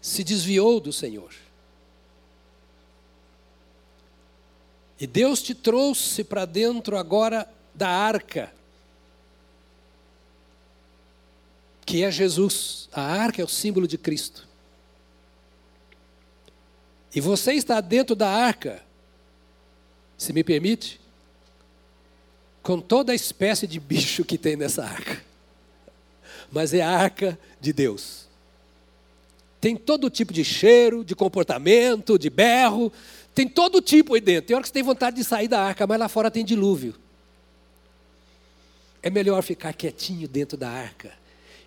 [0.00, 1.32] se desviou do Senhor.
[5.00, 8.52] E Deus te trouxe para dentro agora da arca,
[11.84, 12.88] que é Jesus.
[12.92, 14.46] A arca é o símbolo de Cristo.
[17.14, 18.82] E você está dentro da arca,
[20.16, 21.00] se me permite,
[22.62, 25.31] com toda a espécie de bicho que tem nessa arca.
[26.52, 28.28] Mas é a arca de Deus.
[29.60, 32.92] Tem todo tipo de cheiro, de comportamento, de berro,
[33.34, 34.48] tem todo tipo aí dentro.
[34.48, 36.94] Tem hora que você tem vontade de sair da arca, mas lá fora tem dilúvio.
[39.02, 41.12] É melhor ficar quietinho dentro da arca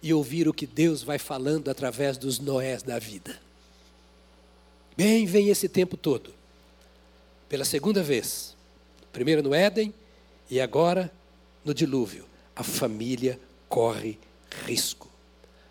[0.02, 3.39] e ouvir o que Deus vai falando através dos Noés da vida.
[4.95, 6.34] Bem, vem esse tempo todo.
[7.50, 8.56] Pela segunda vez.
[9.12, 9.93] Primeiro no Éden
[10.50, 11.12] e agora
[11.63, 12.26] no dilúvio.
[12.56, 14.19] A família corre
[14.65, 15.10] risco.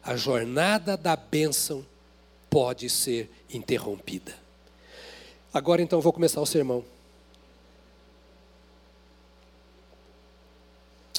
[0.02, 1.84] A jornada da bênção
[2.50, 4.34] pode ser interrompida.
[5.52, 6.84] Agora então vou começar o sermão.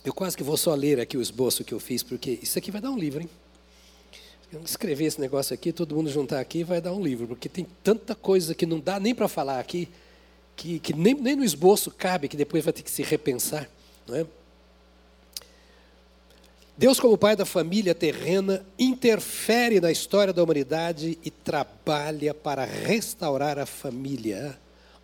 [0.03, 2.69] Eu quase que vou só ler aqui o esboço que eu fiz, porque isso aqui
[2.69, 3.29] vai dar um livro, hein?
[4.63, 8.13] Escrever esse negócio aqui, todo mundo juntar aqui, vai dar um livro, porque tem tanta
[8.13, 9.89] coisa que não dá nem para falar aqui,
[10.55, 13.67] que, que nem, nem no esboço cabe, que depois vai ter que se repensar.
[14.07, 14.25] Não é?
[16.77, 23.57] Deus, como pai da família terrena, interfere na história da humanidade e trabalha para restaurar
[23.57, 24.57] a família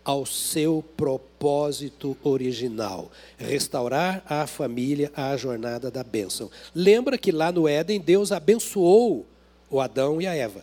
[0.04, 6.50] ao seu propósito original, restaurar a família à jornada da bênção.
[6.74, 9.24] Lembra que lá no Éden Deus abençoou
[9.70, 10.62] o Adão e a Eva.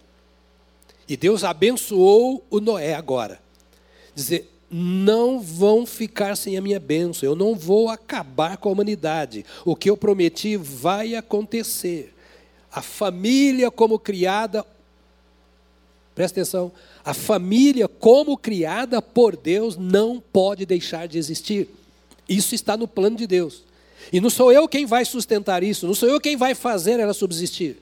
[1.07, 3.39] E Deus abençoou o Noé agora.
[4.13, 9.45] Dizer, não vão ficar sem a minha bênção, eu não vou acabar com a humanidade.
[9.65, 12.13] O que eu prometi vai acontecer.
[12.71, 14.63] A família, como criada,
[16.13, 16.71] presta atenção,
[17.03, 21.67] a família, como criada por Deus, não pode deixar de existir.
[22.27, 23.63] Isso está no plano de Deus.
[24.13, 27.13] E não sou eu quem vai sustentar isso, não sou eu quem vai fazer ela
[27.13, 27.77] subsistir.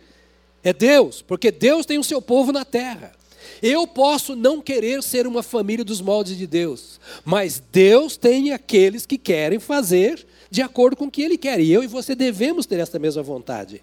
[0.63, 3.17] É Deus, porque Deus tem o seu povo na terra.
[3.62, 9.06] Eu posso não querer ser uma família dos moldes de Deus, mas Deus tem aqueles
[9.06, 12.65] que querem fazer de acordo com o que Ele quer, e eu e você devemos
[12.65, 13.82] ter essa mesma vontade.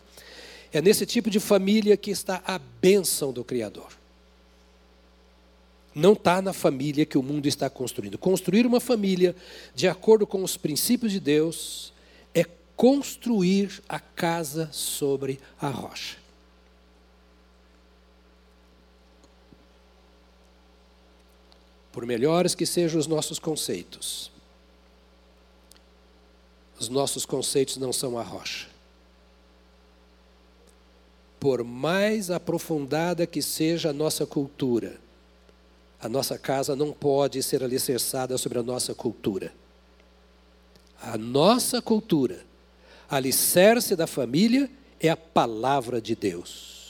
[0.73, 3.89] É nesse tipo de família que está a bênção do Criador.
[5.95, 8.19] Não está na família que o mundo está construindo.
[8.19, 9.37] Construir uma família
[9.75, 11.93] de acordo com os princípios de Deus
[12.35, 12.45] é
[12.77, 16.24] construir a casa sobre a rocha.
[21.95, 24.29] Por melhores que sejam os nossos conceitos,
[26.77, 28.67] os nossos conceitos não são a rocha.
[31.39, 34.97] Por mais aprofundada que seja a nossa cultura,
[36.01, 39.55] a nossa casa não pode ser alicerçada sobre a nossa cultura.
[41.01, 42.45] A nossa cultura,
[43.09, 46.84] alicerce da família, é a palavra de Deus.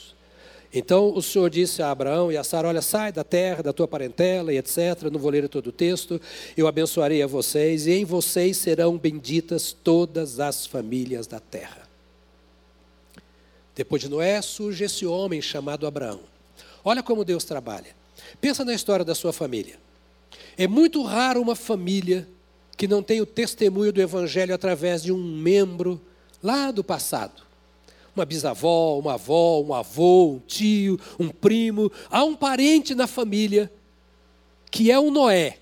[0.77, 3.87] Então o Senhor disse a Abraão e a Sara: Olha, sai da terra, da tua
[3.87, 5.03] parentela e etc.
[5.09, 6.19] Não vou ler todo o texto.
[6.57, 11.87] Eu abençoarei a vocês, e em vocês serão benditas todas as famílias da terra.
[13.73, 16.19] Depois de Noé surge esse homem chamado Abraão.
[16.83, 17.95] Olha como Deus trabalha.
[18.41, 19.79] Pensa na história da sua família.
[20.57, 22.27] É muito raro uma família
[22.75, 26.01] que não tem o testemunho do Evangelho através de um membro
[26.43, 27.44] lá do passado
[28.15, 33.71] uma bisavó, uma avó, um avô, um tio, um primo, há um parente na família
[34.71, 35.57] que é um Noé,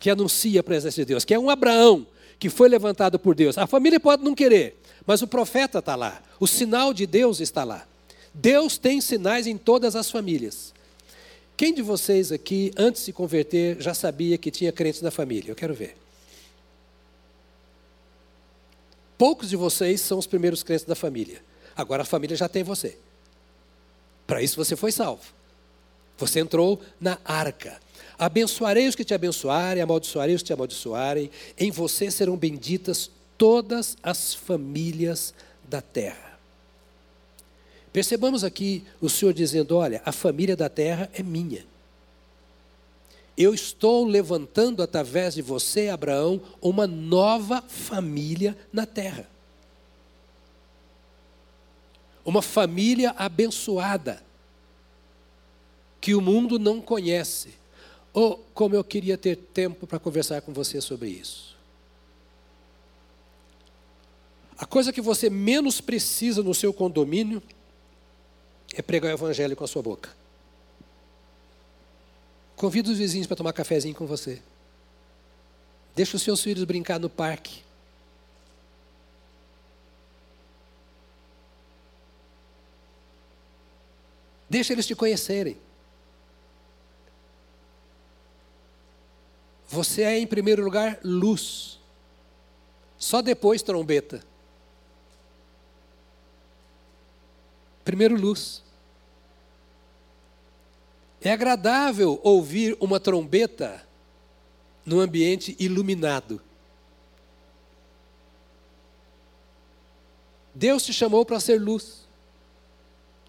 [0.00, 2.06] que anuncia a presença de Deus, que é um Abraão,
[2.38, 3.56] que foi levantado por Deus.
[3.56, 4.76] A família pode não querer,
[5.06, 7.86] mas o profeta está lá, o sinal de Deus está lá.
[8.34, 10.72] Deus tem sinais em todas as famílias.
[11.56, 15.50] Quem de vocês aqui, antes de se converter, já sabia que tinha crentes na família?
[15.50, 15.96] Eu quero ver.
[19.22, 21.40] poucos de vocês são os primeiros crentes da família.
[21.76, 22.96] Agora a família já tem você.
[24.26, 25.22] Para isso você foi salvo.
[26.18, 27.80] Você entrou na arca.
[28.18, 31.30] Abençoarei os que te abençoarem, amaldiçoarei os que te amaldiçoarem.
[31.58, 35.34] Em você serão benditas todas as famílias
[35.68, 36.38] da terra.
[37.92, 41.66] Percebamos aqui o Senhor dizendo: Olha, a família da terra é minha.
[43.36, 49.28] Eu estou levantando através de você, Abraão, uma nova família na terra.
[52.24, 54.22] Uma família abençoada,
[56.00, 57.54] que o mundo não conhece.
[58.14, 61.56] Oh, como eu queria ter tempo para conversar com você sobre isso.
[64.58, 67.42] A coisa que você menos precisa no seu condomínio
[68.74, 70.10] é pregar o evangelho com a sua boca.
[72.54, 74.40] Convida os vizinhos para tomar cafezinho com você.
[75.96, 77.62] Deixa os seus filhos brincar no parque.
[84.52, 85.56] Deixa eles te conhecerem.
[89.66, 91.80] Você é, em primeiro lugar, luz.
[92.98, 94.22] Só depois, trombeta.
[97.82, 98.62] Primeiro, luz.
[101.22, 103.82] É agradável ouvir uma trombeta
[104.84, 106.42] num ambiente iluminado.
[110.54, 112.01] Deus te chamou para ser luz.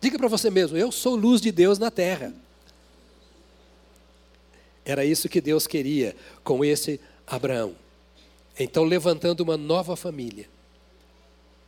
[0.03, 2.33] Diga para você mesmo: eu sou luz de Deus na terra.
[4.83, 7.73] Era isso que Deus queria com esse Abraão.
[8.59, 10.49] Então, levantando uma nova família,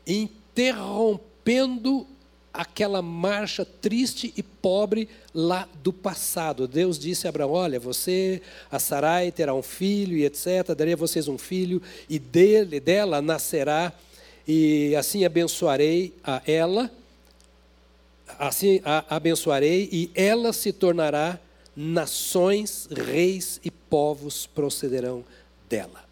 [0.05, 2.05] interrompendo
[2.53, 6.67] aquela marcha triste e pobre lá do passado.
[6.67, 10.75] Deus disse a Abraão: Olha, você, a Sarai, terá um filho e etc.
[10.75, 13.93] Darei a vocês um filho, e dele, dela nascerá,
[14.45, 16.91] e assim abençoarei a ela,
[18.39, 21.39] assim a abençoarei, e ela se tornará
[21.75, 25.23] nações, reis e povos procederão
[25.69, 26.05] dela.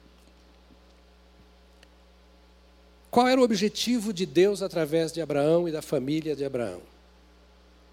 [3.10, 6.82] Qual era o objetivo de Deus através de Abraão e da família de Abraão?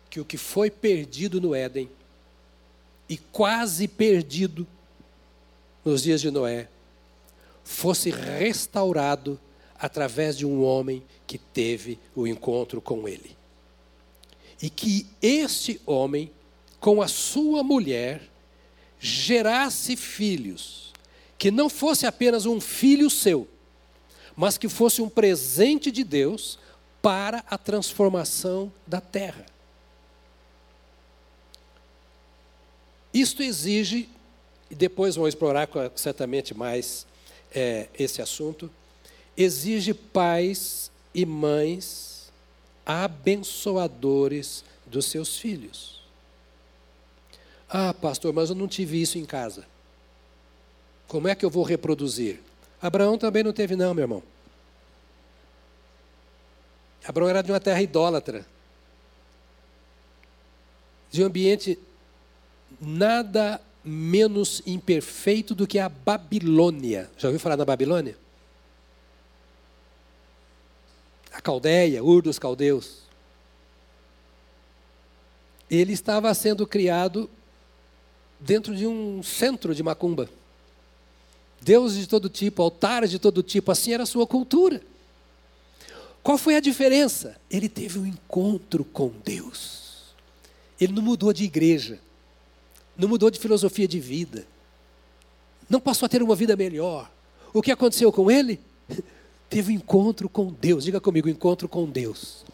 [0.08, 1.90] Que o que foi perdido no Éden
[3.08, 4.66] e quase perdido
[5.84, 6.68] nos dias de Noé
[7.62, 9.38] fosse restaurado
[9.78, 13.39] através de um homem que teve o encontro com ele.
[14.62, 16.30] E que este homem,
[16.78, 18.22] com a sua mulher,
[18.98, 20.92] gerasse filhos,
[21.38, 23.48] que não fosse apenas um filho seu,
[24.36, 26.58] mas que fosse um presente de Deus
[27.00, 29.46] para a transformação da terra.
[33.12, 34.08] Isto exige,
[34.70, 37.06] e depois vamos explorar certamente mais
[37.52, 38.70] é, esse assunto,
[39.36, 42.19] exige pais e mães
[42.84, 46.00] abençoadores dos seus filhos.
[47.68, 49.64] Ah, pastor, mas eu não tive isso em casa.
[51.06, 52.40] Como é que eu vou reproduzir?
[52.82, 54.22] Abraão também não teve, não, meu irmão.
[57.06, 58.46] Abraão era de uma terra idólatra,
[61.10, 61.78] de um ambiente
[62.80, 67.10] nada menos imperfeito do que a Babilônia.
[67.16, 68.16] Já ouviu falar da Babilônia?
[71.40, 73.00] Caldeia, Ur dos Caldeus.
[75.70, 77.30] Ele estava sendo criado
[78.40, 80.28] dentro de um centro de macumba.
[81.60, 84.82] Deuses de todo tipo, altares de todo tipo, assim era a sua cultura.
[86.22, 87.36] Qual foi a diferença?
[87.50, 90.14] Ele teve um encontro com Deus.
[90.80, 91.98] Ele não mudou de igreja,
[92.96, 94.46] não mudou de filosofia de vida,
[95.68, 97.10] não passou a ter uma vida melhor.
[97.52, 98.58] O que aconteceu com ele?
[99.50, 100.84] Teve um encontro com Deus.
[100.84, 102.44] Diga comigo, encontro com Deus.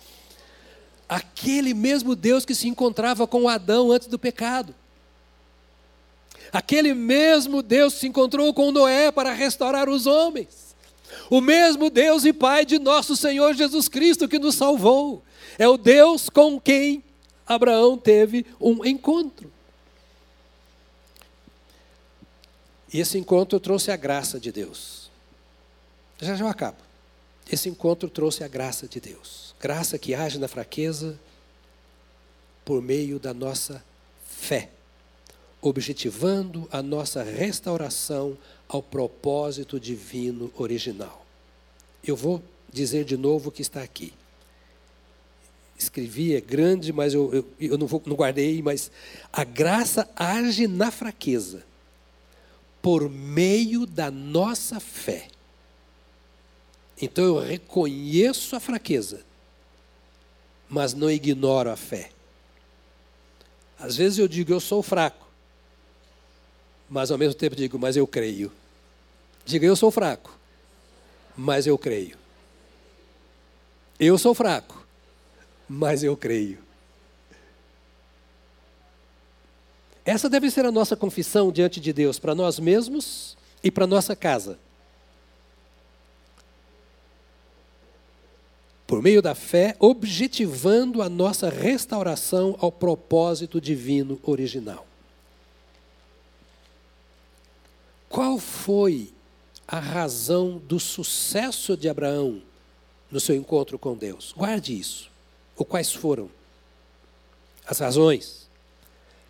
[1.06, 4.74] Aquele mesmo Deus que se encontrava com Adão antes do pecado.
[6.50, 10.74] Aquele mesmo Deus se encontrou com Noé para restaurar os homens.
[11.28, 15.22] O mesmo Deus e Pai de nosso Senhor Jesus Cristo que nos salvou.
[15.58, 17.04] É o Deus com quem
[17.46, 19.52] Abraão teve um encontro.
[22.92, 25.10] E esse encontro trouxe a graça de Deus.
[26.18, 26.85] Já já eu acabo.
[27.50, 29.54] Esse encontro trouxe a graça de Deus.
[29.60, 31.18] Graça que age na fraqueza
[32.64, 33.84] por meio da nossa
[34.26, 34.70] fé
[35.60, 38.36] objetivando a nossa restauração
[38.68, 41.24] ao propósito divino original.
[42.04, 42.42] Eu vou
[42.72, 44.12] dizer de novo o que está aqui.
[45.78, 48.90] Escrevi, é grande, mas eu, eu, eu não, vou, não guardei, mas
[49.32, 51.64] a graça age na fraqueza,
[52.80, 55.28] por meio da nossa fé,
[57.00, 59.22] Então eu reconheço a fraqueza,
[60.68, 62.10] mas não ignoro a fé.
[63.78, 65.26] Às vezes eu digo, eu sou fraco,
[66.88, 68.50] mas ao mesmo tempo digo, mas eu creio.
[69.44, 70.36] Diga, eu sou fraco,
[71.36, 72.16] mas eu creio.
[73.98, 74.86] Eu sou fraco,
[75.68, 76.58] mas eu creio.
[80.04, 84.14] Essa deve ser a nossa confissão diante de Deus, para nós mesmos e para nossa
[84.14, 84.58] casa.
[88.86, 94.86] Por meio da fé, objetivando a nossa restauração ao propósito divino original.
[98.08, 99.12] Qual foi
[99.66, 102.40] a razão do sucesso de Abraão
[103.10, 104.32] no seu encontro com Deus?
[104.36, 105.10] Guarde isso.
[105.56, 106.30] Ou quais foram
[107.66, 108.48] as razões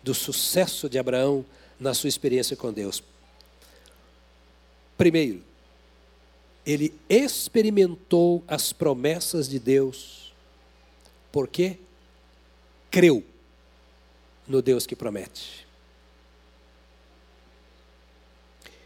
[0.03, 1.43] do sucesso de Abraão
[1.79, 3.01] na sua experiência com Deus?
[4.95, 5.43] Primeiro,
[6.67, 10.33] ele experimentou as promessas de Deus,
[11.31, 11.77] porque
[12.91, 13.23] creu
[14.45, 15.65] no Deus que promete.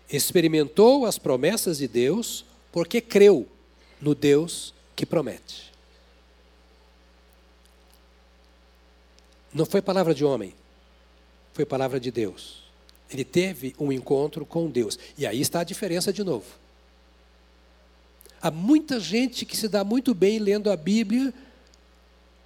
[0.07, 3.47] Experimentou as promessas de Deus, porque creu
[3.99, 5.71] no Deus que promete.
[9.51, 10.53] Não foi palavra de homem,
[11.51, 12.61] foi palavra de Deus.
[13.09, 14.99] Ele teve um encontro com Deus.
[15.17, 16.61] E aí está a diferença de novo.
[18.41, 21.31] Há muita gente que se dá muito bem lendo a Bíblia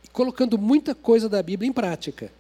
[0.04, 2.32] e colocando muita coisa da Bíblia em prática.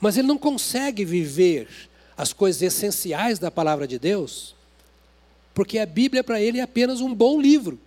[0.00, 1.68] Mas ele não consegue viver
[2.16, 4.54] as coisas essenciais da palavra de Deus,
[5.52, 7.80] porque a Bíblia para ele é apenas um bom livro,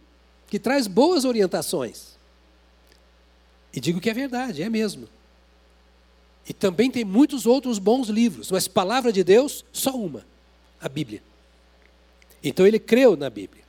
[0.50, 2.18] que traz boas orientações.
[3.74, 5.08] E digo que é verdade, é mesmo.
[6.50, 10.26] E também tem muitos outros bons livros, mas palavra de Deus, só uma:
[10.82, 11.22] a Bíblia.
[12.44, 13.64] Então ele creu na Bíblia.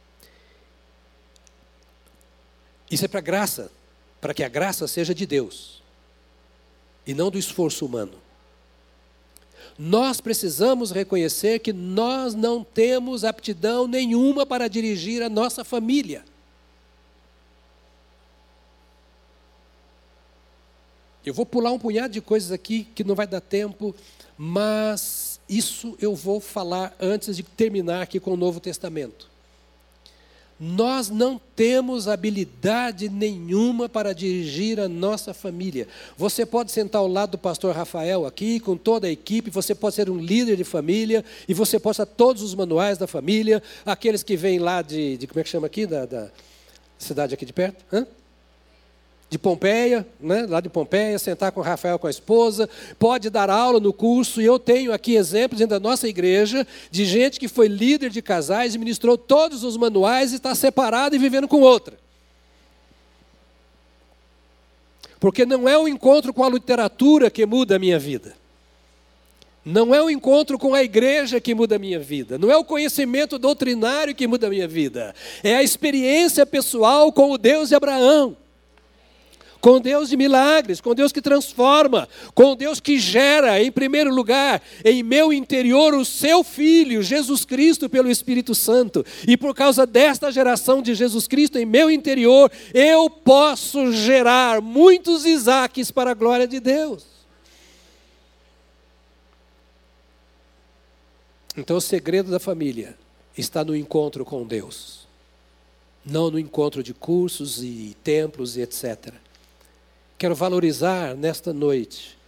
[2.90, 3.70] Isso é para graça,
[4.20, 5.82] para que a graça seja de Deus
[7.06, 8.14] e não do esforço humano.
[9.78, 16.24] Nós precisamos reconhecer que nós não temos aptidão nenhuma para dirigir a nossa família.
[21.24, 23.94] Eu vou pular um punhado de coisas aqui que não vai dar tempo,
[24.36, 29.28] mas isso eu vou falar antes de terminar aqui com o Novo Testamento.
[30.60, 35.86] Nós não temos habilidade nenhuma para dirigir a nossa família.
[36.16, 39.94] Você pode sentar ao lado do pastor Rafael aqui, com toda a equipe, você pode
[39.94, 44.36] ser um líder de família, e você pode todos os manuais da família, aqueles que
[44.36, 46.28] vêm lá de, de como é que chama aqui, da, da
[46.98, 47.84] cidade aqui de perto?
[47.92, 48.04] Hã?
[49.30, 52.68] De Pompeia, né, lá de Pompeia, sentar com o Rafael com a esposa,
[52.98, 57.38] pode dar aula no curso, e eu tenho aqui exemplos da nossa igreja de gente
[57.38, 61.46] que foi líder de casais e ministrou todos os manuais e está separado e vivendo
[61.46, 61.98] com outra.
[65.20, 68.34] Porque não é o encontro com a literatura que muda a minha vida.
[69.64, 72.38] Não é o encontro com a igreja que muda a minha vida.
[72.38, 75.14] Não é o conhecimento doutrinário que muda a minha vida.
[75.42, 78.36] É a experiência pessoal com o Deus de Abraão
[79.60, 84.62] com Deus de milagres, com Deus que transforma, com Deus que gera, em primeiro lugar,
[84.84, 89.04] em meu interior o seu Filho, Jesus Cristo, pelo Espírito Santo.
[89.26, 95.24] E por causa desta geração de Jesus Cristo em meu interior, eu posso gerar muitos
[95.24, 97.04] Isaques para a glória de Deus.
[101.56, 102.96] Então, o segredo da família
[103.36, 105.08] está no encontro com Deus,
[106.06, 109.12] não no encontro de cursos e templos e etc.
[110.18, 112.18] Quero valorizar nesta noite,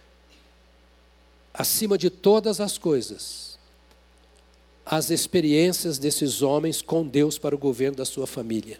[1.53, 3.59] acima de todas as coisas,
[4.85, 8.79] as experiências desses homens com Deus para o governo da sua família.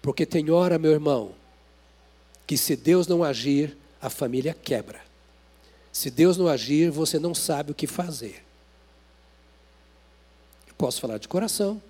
[0.00, 1.32] Porque tem hora, meu irmão,
[2.46, 5.00] que se Deus não agir, a família quebra.
[5.92, 8.44] Se Deus não agir, você não sabe o que fazer.
[10.68, 11.82] Eu posso falar de coração.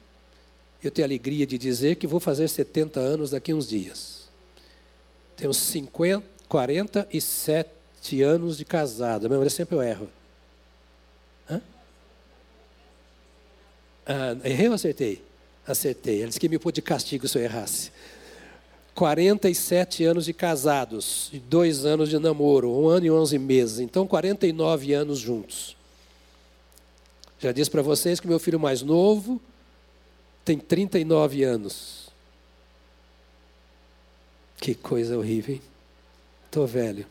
[0.83, 4.11] Eu tenho alegria de dizer que vou fazer 70 anos daqui a uns dias.
[5.43, 9.28] Tenho 50, 47 anos de casado.
[9.28, 10.09] Meu sempre eu erro.
[11.51, 11.61] Hã?
[14.07, 15.20] Ah, errei ou acertei?
[15.66, 16.18] Acertei.
[16.18, 17.90] Ele disse que me pôs de castigo se eu errasse.
[18.95, 23.80] 47 anos de casados e dois anos de namoro, um ano e 11 meses.
[23.80, 25.76] Então, 49 anos juntos.
[27.40, 29.43] Já disse para vocês que meu filho mais novo
[30.45, 32.11] tem 39 anos.
[34.62, 35.62] Que coisa horrível, hein?
[36.44, 37.04] Estou velho.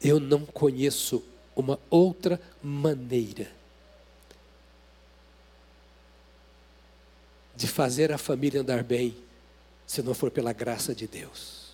[0.00, 1.20] Eu não conheço
[1.56, 3.50] uma outra maneira
[7.56, 9.16] de fazer a família andar bem,
[9.84, 11.72] se não for pela graça de Deus.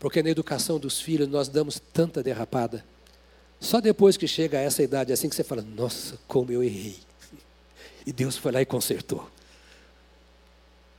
[0.00, 2.82] Porque na educação dos filhos nós damos tanta derrapada.
[3.60, 6.96] Só depois que chega a essa idade assim que você fala: Nossa, como eu errei.
[8.06, 9.35] E Deus foi lá e consertou.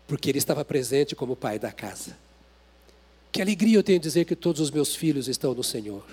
[0.08, 2.18] Porque Ele estava presente como pai da casa.
[3.32, 6.04] Que alegria eu tenho dizer que todos os meus filhos estão no Senhor.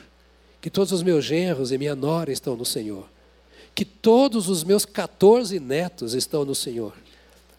[0.61, 3.09] Que todos os meus genros e minha nora estão no Senhor.
[3.75, 6.93] Que todos os meus 14 netos estão no Senhor.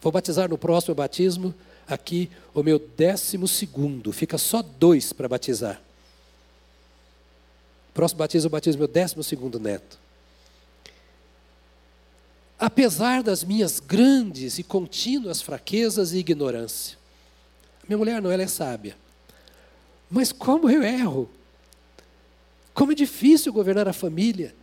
[0.00, 1.54] Vou batizar no próximo batismo
[1.88, 4.12] aqui o meu décimo segundo.
[4.12, 5.80] Fica só dois para batizar.
[7.94, 9.98] Próximo batismo, eu batizo meu décimo segundo neto.
[12.58, 16.96] Apesar das minhas grandes e contínuas fraquezas e ignorância,
[17.86, 18.96] minha mulher não, ela é sábia.
[20.10, 21.28] Mas como eu erro?
[22.72, 24.54] Como é difícil governar a família?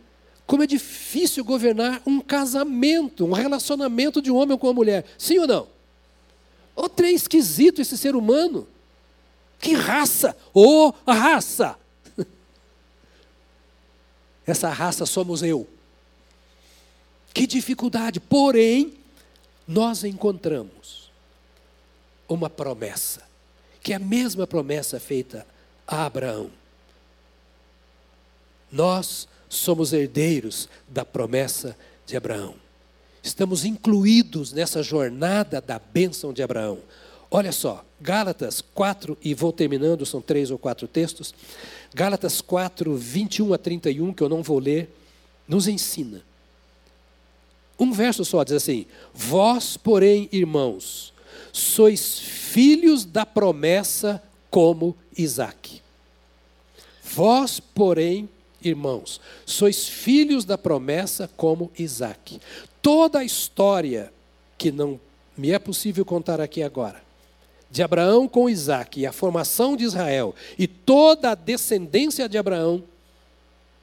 [0.46, 5.04] Como é difícil governar um casamento, um relacionamento de um homem com uma mulher?
[5.16, 5.68] Sim ou não?
[6.76, 8.66] Outro é esquisito esse ser humano.
[9.58, 10.36] Que raça!
[10.52, 11.78] Ô oh, raça!
[14.46, 15.66] Essa raça somos eu.
[17.34, 18.20] Que dificuldade!
[18.20, 18.94] Porém,
[19.66, 21.10] nós encontramos
[22.28, 23.22] uma promessa,
[23.82, 25.44] que é a mesma promessa feita
[25.86, 26.50] a Abraão.
[28.70, 31.76] Nós somos herdeiros da promessa
[32.06, 32.54] de Abraão.
[33.22, 36.78] Estamos incluídos nessa jornada da bênção de Abraão.
[37.30, 41.34] Olha só, Gálatas 4, e vou terminando, são três ou quatro textos.
[41.92, 44.94] Gálatas 4, 21 a 31, que eu não vou ler,
[45.48, 46.22] nos ensina.
[47.78, 51.12] Um verso só diz assim: Vós, porém, irmãos,
[51.52, 55.82] sois filhos da promessa como Isaac.
[57.02, 58.28] Vós, porém,
[58.62, 62.40] irmãos, sois filhos da promessa como Isaac
[62.84, 64.12] toda a história,
[64.58, 65.00] que não
[65.34, 67.02] me é possível contar aqui agora,
[67.70, 72.84] de Abraão com Isaac e a formação de Israel, e toda a descendência de Abraão,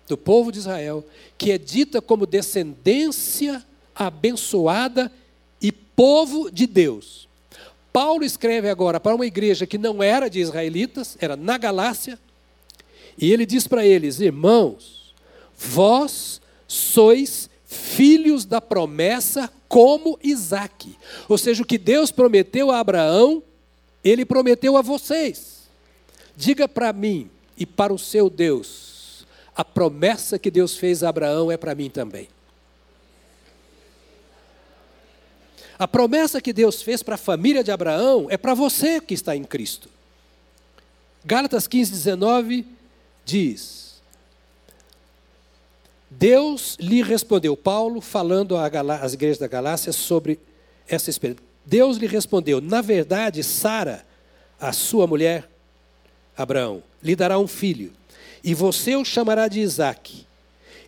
[0.08, 1.04] do povo de Israel,
[1.36, 3.66] que é dita como descendência
[4.08, 5.12] abençoada
[5.62, 7.28] e povo de Deus.
[7.93, 12.18] Paulo escreve agora para uma igreja que não era de israelitas, era na Galácia,
[13.18, 15.14] e ele diz para eles: irmãos,
[15.56, 20.95] vós sois filhos da promessa como Isaac.
[21.30, 23.43] Ou seja, o que Deus prometeu a Abraão,
[24.04, 25.70] ele prometeu a vocês.
[26.36, 31.52] Diga para mim e para o seu Deus, a promessa que Deus fez a Abraão
[31.52, 32.28] é para mim também.
[35.82, 39.36] A promessa que Deus fez para a família de Abraão é para você que está
[39.36, 39.89] em Cristo.
[41.25, 42.67] Gálatas 15, 19
[43.25, 43.99] diz:
[46.07, 50.39] Deus lhe respondeu, Paulo falando às igrejas da Galácia sobre
[50.88, 51.43] essa experiência.
[51.65, 54.05] Deus lhe respondeu: Na verdade, Sara,
[54.59, 55.49] a sua mulher,
[56.38, 57.91] Abraão, lhe dará um filho,
[58.43, 60.27] e você o chamará de Isaque.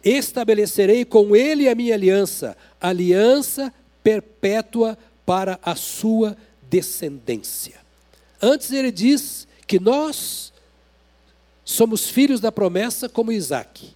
[0.04, 3.74] Estabelecerei com ele a minha aliança, aliança
[4.04, 6.36] perpétua para a sua
[6.70, 7.76] descendência.
[8.42, 10.52] Antes ele diz que nós
[11.64, 13.92] somos filhos da promessa como Isaque.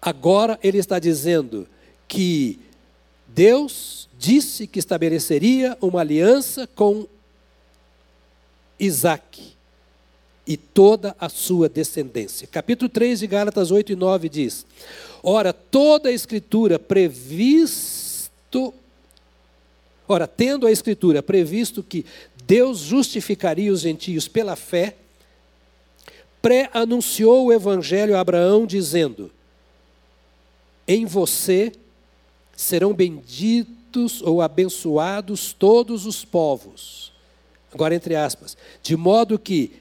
[0.00, 1.66] Agora ele está dizendo
[2.06, 2.60] que
[3.26, 7.06] Deus disse que estabeleceria uma aliança com
[8.78, 9.54] Isaac
[10.46, 12.48] e toda a sua descendência.
[12.48, 14.66] Capítulo 3 de Gálatas 8 e 9 diz:
[15.22, 18.74] Ora, toda a escritura previsto
[20.12, 22.04] Ora, tendo a escritura previsto que
[22.44, 24.96] Deus justificaria os gentios pela fé,
[26.42, 29.30] pré-anunciou o evangelho a Abraão dizendo:
[30.84, 31.70] em você
[32.56, 37.12] serão benditos ou abençoados todos os povos.
[37.72, 39.80] Agora, entre aspas, de modo que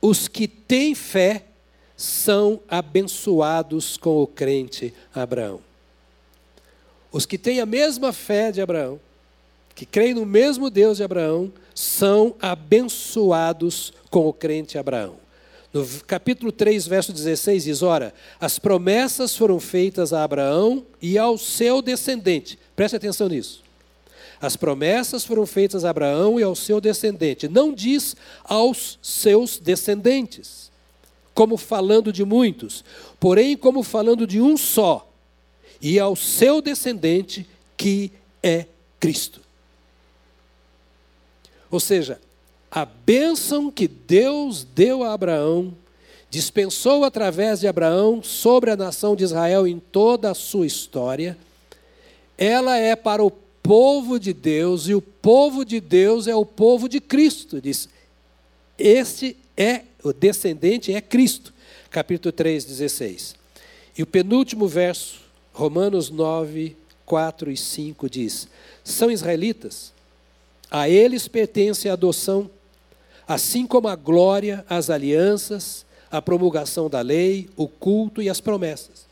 [0.00, 1.44] os que têm fé
[1.96, 5.60] são abençoados com o crente Abraão.
[7.12, 8.98] Os que têm a mesma fé de Abraão,
[9.74, 15.16] que creem no mesmo Deus de Abraão, são abençoados com o crente Abraão.
[15.72, 21.38] No capítulo 3, verso 16, diz: Ora, as promessas foram feitas a Abraão e ao
[21.38, 22.58] seu descendente.
[22.76, 23.62] Preste atenção nisso.
[24.38, 27.48] As promessas foram feitas a Abraão e ao seu descendente.
[27.48, 30.70] Não diz aos seus descendentes,
[31.32, 32.84] como falando de muitos,
[33.20, 35.08] porém como falando de um só,
[35.80, 37.46] e ao seu descendente,
[37.76, 38.10] que
[38.42, 38.66] é
[38.98, 39.41] Cristo.
[41.72, 42.20] Ou seja,
[42.70, 45.74] a bênção que Deus deu a Abraão,
[46.28, 51.36] dispensou através de Abraão sobre a nação de Israel em toda a sua história,
[52.36, 56.90] ela é para o povo de Deus, e o povo de Deus é o povo
[56.90, 57.58] de Cristo.
[57.58, 57.88] Diz:
[58.78, 61.54] Este é, o descendente é Cristo.
[61.90, 63.34] Capítulo 3, 16.
[63.96, 65.20] E o penúltimo verso,
[65.54, 68.48] Romanos 9, 4 e 5 diz:
[68.84, 69.92] São israelitas,
[70.72, 72.50] a eles pertence a adoção,
[73.28, 79.06] assim como a glória, as alianças, a promulgação da lei, o culto e as promessas.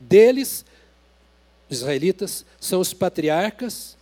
[0.00, 0.64] Deles,
[1.70, 3.96] israelitas, são os patriarcas,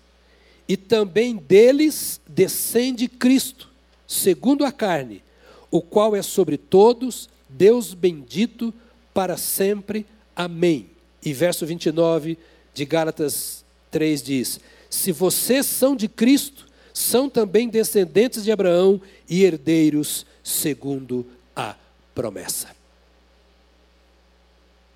[0.66, 3.68] e também deles descende Cristo,
[4.08, 5.22] segundo a carne,
[5.70, 8.72] o qual é sobre todos, Deus bendito
[9.12, 10.06] para sempre.
[10.34, 10.88] Amém.
[11.22, 12.38] E verso 29
[12.72, 16.65] de Gálatas 3 diz: Se vocês são de Cristo,
[16.96, 21.76] são também descendentes de Abraão e herdeiros segundo a
[22.14, 22.74] promessa.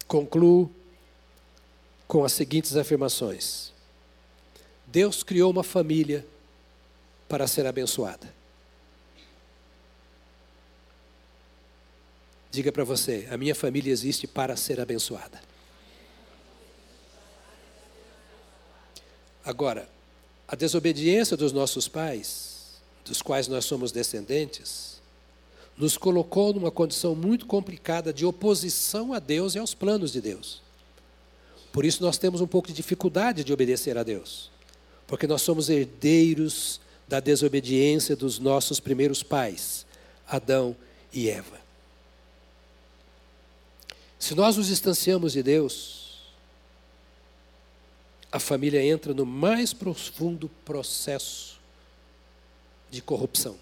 [0.09, 0.75] Concluo
[2.09, 3.71] com as seguintes afirmações:
[4.87, 6.27] Deus criou uma família
[7.29, 8.33] para ser abençoada.
[12.51, 15.39] Diga para você: a minha família existe para ser abençoada.
[19.45, 19.87] Agora,
[20.51, 25.01] a desobediência dos nossos pais, dos quais nós somos descendentes,
[25.77, 30.61] nos colocou numa condição muito complicada de oposição a Deus e aos planos de Deus.
[31.73, 34.51] Por isso nós temos um pouco de dificuldade de obedecer a Deus,
[35.07, 39.87] porque nós somos herdeiros da desobediência dos nossos primeiros pais,
[40.27, 40.75] Adão
[41.13, 41.61] e Eva.
[44.19, 46.00] Se nós nos distanciamos de Deus,
[48.33, 51.59] a família entra no mais profundo processo
[52.91, 53.59] de corrupção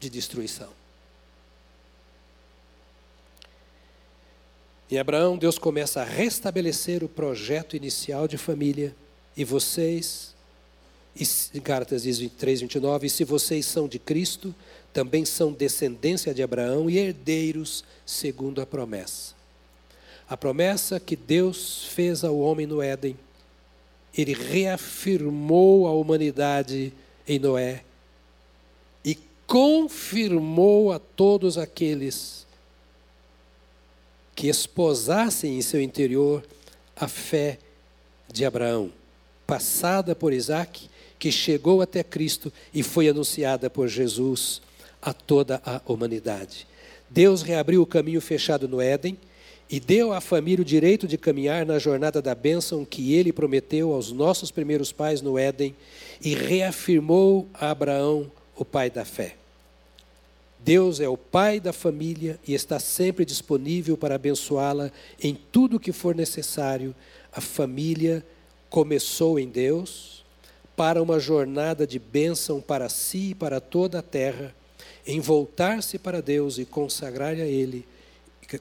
[0.00, 0.68] de destruição.
[4.90, 8.94] Em Abraão, Deus começa a restabelecer o projeto inicial de família,
[9.36, 10.34] e vocês,
[11.18, 14.54] em Gálatas diz 23, 29, e se vocês são de Cristo,
[14.92, 19.34] também são descendência de Abraão e herdeiros segundo a promessa.
[20.28, 23.16] A promessa que Deus fez ao homem no Éden,
[24.16, 26.92] ele reafirmou a humanidade
[27.26, 27.84] em Noé
[29.46, 32.46] confirmou a todos aqueles
[34.34, 36.44] que esposassem em seu interior
[36.96, 37.58] a fé
[38.32, 38.90] de Abraão,
[39.46, 44.60] passada por Isaac, que chegou até Cristo e foi anunciada por Jesus
[45.00, 46.66] a toda a humanidade.
[47.08, 49.16] Deus reabriu o caminho fechado no Éden
[49.68, 53.92] e deu à família o direito de caminhar na jornada da bênção que ele prometeu
[53.92, 55.74] aos nossos primeiros pais no Éden
[56.22, 59.36] e reafirmou a Abraão o pai da fé.
[60.64, 64.90] Deus é o pai da família e está sempre disponível para abençoá-la
[65.22, 66.94] em tudo que for necessário.
[67.32, 68.24] A família
[68.70, 70.24] começou em Deus
[70.74, 74.54] para uma jornada de bênção para si e para toda a terra,
[75.06, 77.86] em voltar-se para Deus e consagrar a Ele,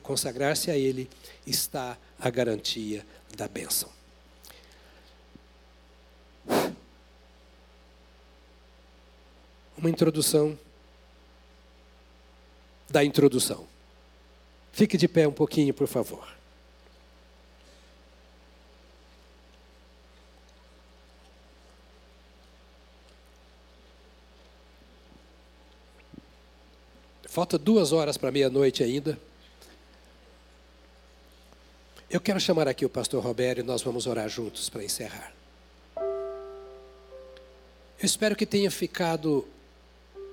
[0.02, 1.10] consagrar-se a Ele,
[1.46, 3.06] está a garantia
[3.36, 3.90] da bênção.
[9.78, 10.58] Uma introdução
[12.90, 13.68] da introdução.
[14.72, 16.28] Fique de pé um pouquinho, por favor.
[27.34, 29.18] Falta duas horas para meia-noite ainda.
[32.14, 35.34] Eu quero chamar aqui o pastor Roberto e nós vamos orar juntos para encerrar.
[35.98, 36.04] Eu
[38.04, 39.48] espero que tenha ficado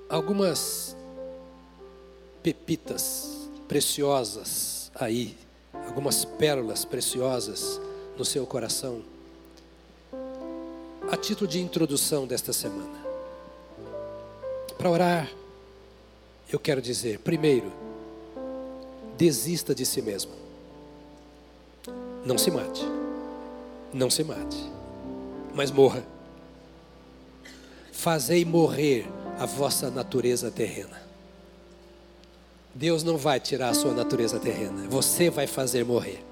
[0.07, 0.95] algumas
[2.43, 5.35] pepitas preciosas aí,
[5.87, 7.81] algumas pérolas preciosas
[8.15, 9.01] no seu coração,
[11.11, 13.03] a título de introdução desta semana.
[14.77, 15.31] Para orar,
[16.53, 17.73] eu quero dizer, primeiro,
[19.17, 20.40] desista de si mesmo.
[22.25, 22.85] Não se mate.
[23.93, 24.71] Não se mate.
[25.53, 26.03] Mas morra.
[27.91, 29.07] Fazei morrer
[29.39, 31.01] a vossa natureza terrena.
[32.73, 36.23] Deus não vai tirar a sua natureza terrena, você vai fazer morrer.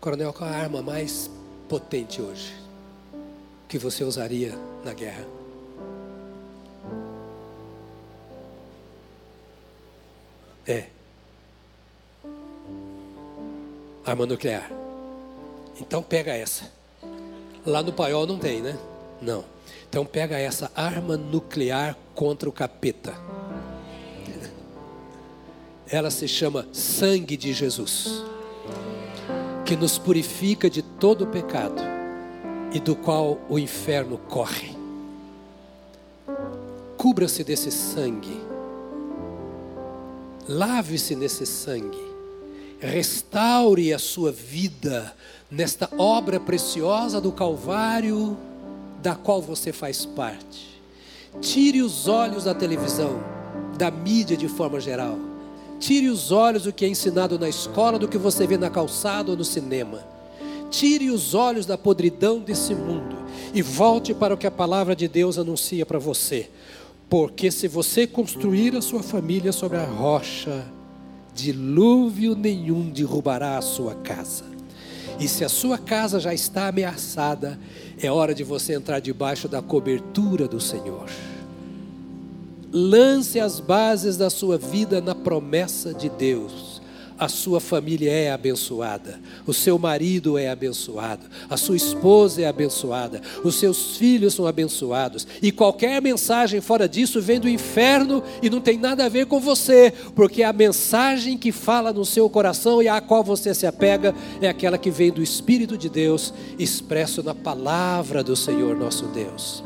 [0.00, 1.30] Coronel, qual a arma mais
[1.66, 2.54] potente hoje
[3.66, 4.52] que você usaria
[4.84, 5.43] na guerra?
[10.66, 10.86] É.
[14.04, 14.70] Arma nuclear.
[15.80, 16.70] Então pega essa.
[17.66, 18.78] Lá no paiol não tem, né?
[19.20, 19.44] Não.
[19.88, 23.14] Então pega essa arma nuclear contra o capeta.
[25.88, 28.24] ela se chama sangue de Jesus,
[29.64, 31.80] que nos purifica de todo o pecado
[32.72, 34.76] e do qual o inferno corre.
[36.96, 38.40] Cubra-se desse sangue,
[40.48, 42.02] lave-se nesse sangue,
[42.78, 45.14] restaure a sua vida
[45.50, 48.36] nesta obra preciosa do Calvário,
[49.02, 50.80] da qual você faz parte.
[51.40, 53.20] Tire os olhos da televisão,
[53.76, 55.18] da mídia de forma geral.
[55.80, 59.30] Tire os olhos do que é ensinado na escola, do que você vê na calçada
[59.30, 60.02] ou no cinema.
[60.70, 63.16] Tire os olhos da podridão desse mundo
[63.52, 66.48] e volte para o que a palavra de Deus anuncia para você.
[67.14, 70.66] Porque se você construir a sua família sobre a rocha,
[71.32, 74.42] dilúvio nenhum derrubará a sua casa.
[75.20, 77.56] E se a sua casa já está ameaçada,
[78.02, 81.08] é hora de você entrar debaixo da cobertura do Senhor.
[82.72, 86.73] Lance as bases da sua vida na promessa de Deus
[87.18, 93.22] a sua família é abençoada, o seu marido é abençoado, a sua esposa é abençoada,
[93.44, 98.60] os seus filhos são abençoados, e qualquer mensagem fora disso vem do inferno e não
[98.60, 102.88] tem nada a ver com você, porque a mensagem que fala no seu coração e
[102.88, 107.34] à qual você se apega é aquela que vem do Espírito de Deus, expresso na
[107.34, 109.62] palavra do Senhor nosso Deus.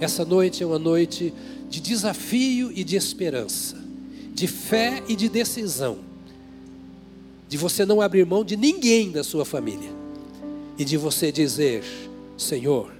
[0.00, 1.32] Essa noite é uma noite
[1.68, 3.76] de desafio e de esperança,
[4.34, 6.09] de fé e de decisão
[7.50, 9.90] de você não abrir mão de ninguém da sua família
[10.78, 11.82] e de você dizer:
[12.38, 12.92] Senhor,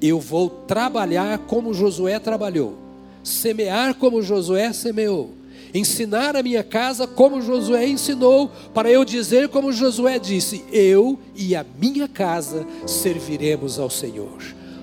[0.00, 2.76] eu vou trabalhar como Josué trabalhou,
[3.24, 5.30] semear como Josué semeou,
[5.72, 11.56] ensinar a minha casa como Josué ensinou, para eu dizer como Josué disse: Eu e
[11.56, 14.36] a minha casa serviremos ao Senhor.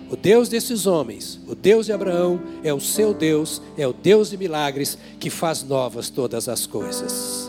[0.10, 4.32] O Deus desses homens, o Deus de Abraão, é o seu Deus, é o Deus
[4.32, 7.45] de milagres que faz novas todas as coisas.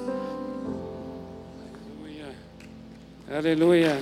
[3.29, 4.01] Aleluia.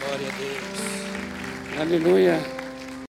[0.00, 1.80] Glória a Deus.
[1.80, 2.59] Aleluia.